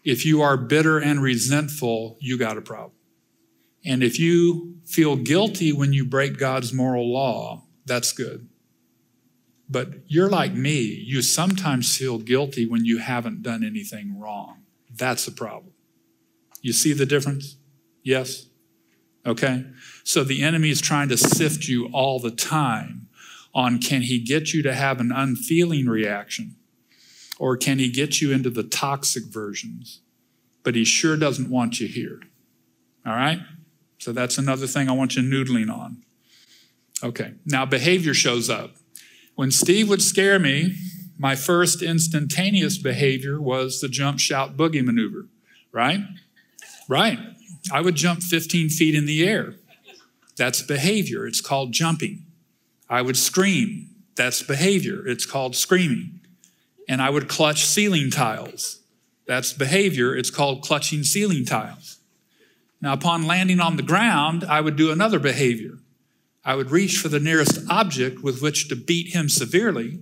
If 0.02 0.24
you 0.24 0.40
are 0.40 0.56
bitter 0.56 0.98
and 0.98 1.20
resentful, 1.20 2.16
you 2.20 2.38
got 2.38 2.56
a 2.56 2.62
problem. 2.62 2.92
And 3.84 4.02
if 4.02 4.18
you 4.18 4.76
feel 4.86 5.16
guilty 5.16 5.72
when 5.72 5.92
you 5.92 6.06
break 6.06 6.38
God's 6.38 6.72
moral 6.72 7.12
law, 7.12 7.64
that's 7.84 8.12
good. 8.12 8.48
But 9.68 9.88
you're 10.06 10.30
like 10.30 10.54
me, 10.54 10.80
you 10.80 11.20
sometimes 11.20 11.94
feel 11.94 12.18
guilty 12.18 12.66
when 12.66 12.86
you 12.86 12.98
haven't 12.98 13.42
done 13.42 13.62
anything 13.62 14.18
wrong. 14.18 14.62
That's 14.90 15.28
a 15.28 15.32
problem. 15.32 15.74
You 16.62 16.72
see 16.72 16.94
the 16.94 17.04
difference? 17.04 17.58
Yes? 18.02 18.46
Okay? 19.26 19.66
So 20.06 20.22
the 20.22 20.44
enemy 20.44 20.70
is 20.70 20.80
trying 20.80 21.08
to 21.08 21.16
sift 21.16 21.66
you 21.66 21.88
all 21.92 22.20
the 22.20 22.30
time 22.30 23.08
on 23.52 23.80
can 23.80 24.02
he 24.02 24.20
get 24.20 24.54
you 24.54 24.62
to 24.62 24.72
have 24.72 25.00
an 25.00 25.10
unfeeling 25.10 25.86
reaction 25.86 26.54
or 27.40 27.56
can 27.56 27.80
he 27.80 27.90
get 27.90 28.20
you 28.20 28.30
into 28.30 28.48
the 28.48 28.62
toxic 28.62 29.24
versions? 29.24 30.02
But 30.62 30.76
he 30.76 30.84
sure 30.84 31.16
doesn't 31.16 31.50
want 31.50 31.80
you 31.80 31.88
here. 31.88 32.20
All 33.04 33.14
right? 33.14 33.40
So 33.98 34.12
that's 34.12 34.38
another 34.38 34.68
thing 34.68 34.88
I 34.88 34.92
want 34.92 35.16
you 35.16 35.22
noodling 35.22 35.74
on. 35.74 36.04
Okay, 37.02 37.34
now 37.44 37.66
behavior 37.66 38.14
shows 38.14 38.48
up. 38.48 38.76
When 39.34 39.50
Steve 39.50 39.88
would 39.88 40.02
scare 40.02 40.38
me, 40.38 40.76
my 41.18 41.34
first 41.34 41.82
instantaneous 41.82 42.78
behavior 42.78 43.40
was 43.40 43.80
the 43.80 43.88
jump, 43.88 44.20
shout, 44.20 44.56
boogie 44.56 44.84
maneuver, 44.84 45.26
right? 45.72 45.98
Right. 46.88 47.18
I 47.72 47.80
would 47.80 47.96
jump 47.96 48.22
15 48.22 48.68
feet 48.68 48.94
in 48.94 49.06
the 49.06 49.28
air. 49.28 49.56
That's 50.36 50.62
behavior. 50.62 51.26
It's 51.26 51.40
called 51.40 51.72
jumping. 51.72 52.24
I 52.88 53.02
would 53.02 53.16
scream. 53.16 53.90
That's 54.16 54.42
behavior. 54.42 55.06
It's 55.06 55.26
called 55.26 55.56
screaming. 55.56 56.20
And 56.88 57.02
I 57.02 57.10
would 57.10 57.28
clutch 57.28 57.64
ceiling 57.64 58.10
tiles. 58.10 58.80
That's 59.26 59.52
behavior. 59.52 60.14
It's 60.14 60.30
called 60.30 60.62
clutching 60.62 61.02
ceiling 61.02 61.44
tiles. 61.44 61.98
Now, 62.80 62.92
upon 62.92 63.26
landing 63.26 63.60
on 63.60 63.76
the 63.76 63.82
ground, 63.82 64.44
I 64.44 64.60
would 64.60 64.76
do 64.76 64.92
another 64.92 65.18
behavior. 65.18 65.78
I 66.44 66.54
would 66.54 66.70
reach 66.70 66.98
for 66.98 67.08
the 67.08 67.18
nearest 67.18 67.58
object 67.68 68.22
with 68.22 68.40
which 68.40 68.68
to 68.68 68.76
beat 68.76 69.14
him 69.14 69.28
severely. 69.28 69.98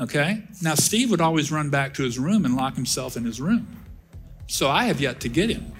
Okay? 0.00 0.44
Now, 0.62 0.74
Steve 0.74 1.10
would 1.10 1.20
always 1.20 1.52
run 1.52 1.68
back 1.68 1.92
to 1.94 2.02
his 2.02 2.18
room 2.18 2.44
and 2.44 2.56
lock 2.56 2.76
himself 2.76 3.16
in 3.16 3.24
his 3.24 3.40
room. 3.40 3.84
So 4.46 4.70
I 4.70 4.84
have 4.84 5.00
yet 5.00 5.20
to 5.20 5.28
get 5.28 5.50
him. 5.50 5.72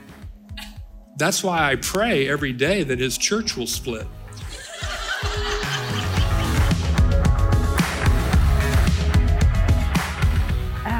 That's 1.16 1.44
why 1.44 1.70
I 1.70 1.76
pray 1.76 2.28
every 2.28 2.52
day 2.52 2.82
that 2.84 2.98
his 2.98 3.18
church 3.18 3.56
will 3.56 3.66
split. 3.66 4.06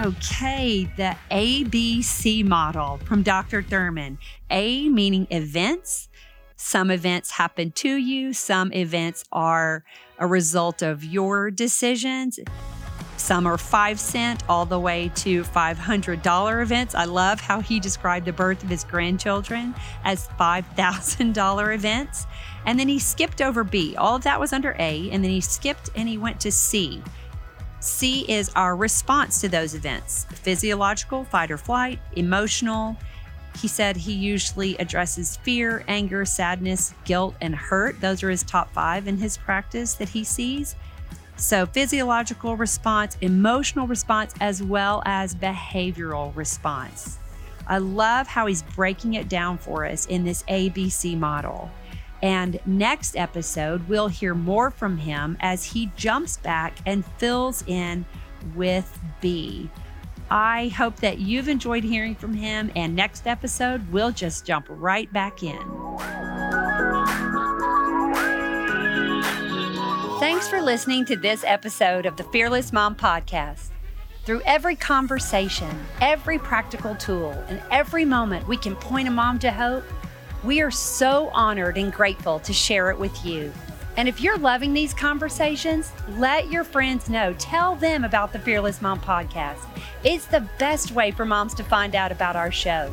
Okay, 0.05 0.90
the 0.96 1.16
ABC 1.31 2.44
model 2.44 2.98
from 3.05 3.22
Dr. 3.22 3.62
Thurman. 3.62 4.18
A 4.51 4.88
meaning 4.88 5.29
events. 5.31 6.09
Some 6.57 6.90
events 6.90 7.31
happen 7.31 7.70
to 7.72 7.96
you, 7.96 8.33
some 8.33 8.72
events 8.72 9.25
are 9.33 9.85
a 10.18 10.27
result 10.27 10.83
of 10.83 11.05
your 11.05 11.51
decisions. 11.51 12.38
Some 13.22 13.46
are 13.46 13.56
five 13.56 14.00
cent 14.00 14.42
all 14.48 14.66
the 14.66 14.80
way 14.80 15.12
to 15.14 15.44
$500 15.44 16.62
events. 16.62 16.92
I 16.96 17.04
love 17.04 17.40
how 17.40 17.61
he 17.61 17.78
described 17.78 18.26
the 18.26 18.32
birth 18.32 18.64
of 18.64 18.68
his 18.68 18.82
grandchildren 18.82 19.76
as 20.02 20.26
$5,000 20.40 21.74
events. 21.74 22.26
And 22.66 22.80
then 22.80 22.88
he 22.88 22.98
skipped 22.98 23.40
over 23.40 23.62
B. 23.62 23.94
All 23.94 24.16
of 24.16 24.24
that 24.24 24.40
was 24.40 24.52
under 24.52 24.74
A. 24.80 25.08
And 25.12 25.22
then 25.22 25.30
he 25.30 25.40
skipped 25.40 25.88
and 25.94 26.08
he 26.08 26.18
went 26.18 26.40
to 26.40 26.50
C. 26.50 27.00
C 27.78 28.22
is 28.28 28.50
our 28.56 28.74
response 28.74 29.40
to 29.42 29.48
those 29.48 29.76
events 29.76 30.24
physiological, 30.24 31.22
fight 31.22 31.52
or 31.52 31.58
flight, 31.58 32.00
emotional. 32.16 32.96
He 33.56 33.68
said 33.68 33.96
he 33.96 34.14
usually 34.14 34.76
addresses 34.78 35.37
fear, 35.37 35.85
anger, 35.87 36.24
sadness, 36.24 36.92
guilt, 37.04 37.37
and 37.40 37.54
hurt. 37.54 38.00
Those 38.00 38.24
are 38.24 38.30
his 38.30 38.42
top 38.42 38.72
five 38.72 39.06
in 39.06 39.18
his 39.18 39.37
practice 39.37 39.94
that 39.94 40.08
he 40.08 40.24
sees. 40.24 40.74
So, 41.42 41.66
physiological 41.66 42.57
response, 42.57 43.16
emotional 43.20 43.88
response, 43.88 44.33
as 44.40 44.62
well 44.62 45.02
as 45.05 45.35
behavioral 45.35 46.35
response. 46.37 47.18
I 47.66 47.78
love 47.78 48.28
how 48.28 48.46
he's 48.46 48.62
breaking 48.62 49.14
it 49.14 49.28
down 49.28 49.59
for 49.59 49.85
us 49.85 50.07
in 50.07 50.22
this 50.22 50.44
ABC 50.44 51.18
model. 51.18 51.68
And 52.22 52.61
next 52.64 53.16
episode, 53.16 53.88
we'll 53.88 54.07
hear 54.07 54.37
more 54.37 54.70
from 54.70 54.96
him 54.96 55.37
as 55.40 55.64
he 55.64 55.90
jumps 55.96 56.37
back 56.37 56.76
and 56.87 57.05
fills 57.18 57.64
in 57.66 58.07
with 58.55 58.96
B. 59.20 59.68
I 60.31 60.68
hope 60.68 60.94
that 60.98 61.18
you've 61.18 61.48
enjoyed 61.48 61.83
hearing 61.83 62.14
from 62.14 62.35
him, 62.35 62.70
and 62.76 62.94
next 62.94 63.26
episode, 63.26 63.90
we'll 63.90 64.12
just 64.12 64.46
jump 64.46 64.66
right 64.68 65.12
back 65.12 65.42
in. 65.42 65.59
Thanks 70.33 70.49
for 70.49 70.62
listening 70.62 71.05
to 71.05 71.16
this 71.16 71.45
episode 71.45 72.07
of 72.07 72.16
the 72.16 72.25
Fearless 72.25 72.73
Mom 72.73 72.97
Podcast. 72.97 73.68
Through 74.25 74.40
every 74.47 74.75
conversation, 74.75 75.68
every 76.01 76.38
practical 76.38 76.95
tool, 76.95 77.33
and 77.49 77.61
every 77.71 78.07
moment 78.07 78.49
we 78.49 78.57
can 78.57 78.75
point 78.75 79.09
a 79.09 79.11
mom 79.11 79.38
to 79.40 79.51
hope 79.51 79.85
we 80.42 80.62
are 80.62 80.71
so 80.71 81.29
honored 81.35 81.77
and 81.77 81.92
grateful 81.92 82.40
to 82.40 82.53
share 82.55 82.90
it 82.90 82.99
with 82.99 83.27
you. 83.27 83.53
And 83.99 84.09
if 84.09 84.23
you're 84.23 84.38
loving 84.38 84.73
these 84.73 84.95
conversations, 84.95 85.92
let 86.16 86.51
your 86.51 86.64
friends 86.64 87.11
know. 87.11 87.35
Tell 87.35 87.75
them 87.75 88.03
about 88.03 88.33
the 88.33 88.38
Fearless 88.38 88.81
Mom 88.81 89.01
podcast. 89.01 89.61
It's 90.03 90.25
the 90.25 90.49
best 90.59 90.92
way 90.92 91.11
for 91.11 91.27
moms 91.27 91.53
to 91.57 91.62
find 91.62 91.95
out 91.95 92.11
about 92.11 92.37
our 92.37 92.51
show. 92.51 92.92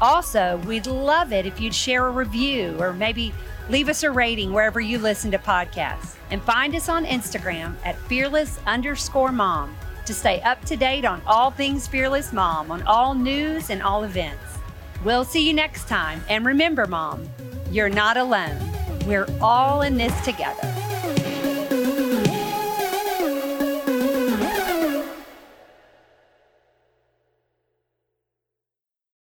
Also, 0.00 0.62
we'd 0.64 0.86
love 0.86 1.32
it 1.32 1.46
if 1.46 1.60
you'd 1.60 1.74
share 1.74 2.06
a 2.06 2.10
review 2.12 2.76
or 2.78 2.92
maybe 2.92 3.34
leave 3.68 3.88
us 3.88 4.02
a 4.02 4.10
rating 4.10 4.52
wherever 4.52 4.80
you 4.80 4.98
listen 4.98 5.30
to 5.30 5.38
podcasts. 5.38 6.16
And 6.30 6.42
find 6.42 6.74
us 6.74 6.88
on 6.88 7.04
Instagram 7.04 7.74
at 7.84 7.98
fearless 8.08 8.58
underscore 8.66 9.32
mom 9.32 9.76
to 10.06 10.14
stay 10.14 10.40
up 10.42 10.64
to 10.64 10.76
date 10.76 11.04
on 11.04 11.20
all 11.26 11.50
things 11.50 11.86
Fearless 11.86 12.32
Mom, 12.32 12.70
on 12.70 12.82
all 12.82 13.14
news 13.14 13.70
and 13.70 13.82
all 13.82 14.04
events. 14.04 14.42
We'll 15.04 15.24
see 15.24 15.46
you 15.46 15.52
next 15.52 15.88
time. 15.88 16.22
And 16.28 16.46
remember, 16.46 16.86
Mom, 16.86 17.28
you're 17.70 17.88
not 17.88 18.16
alone. 18.16 18.58
We're 19.06 19.26
all 19.40 19.82
in 19.82 19.96
this 19.96 20.18
together. 20.24 20.85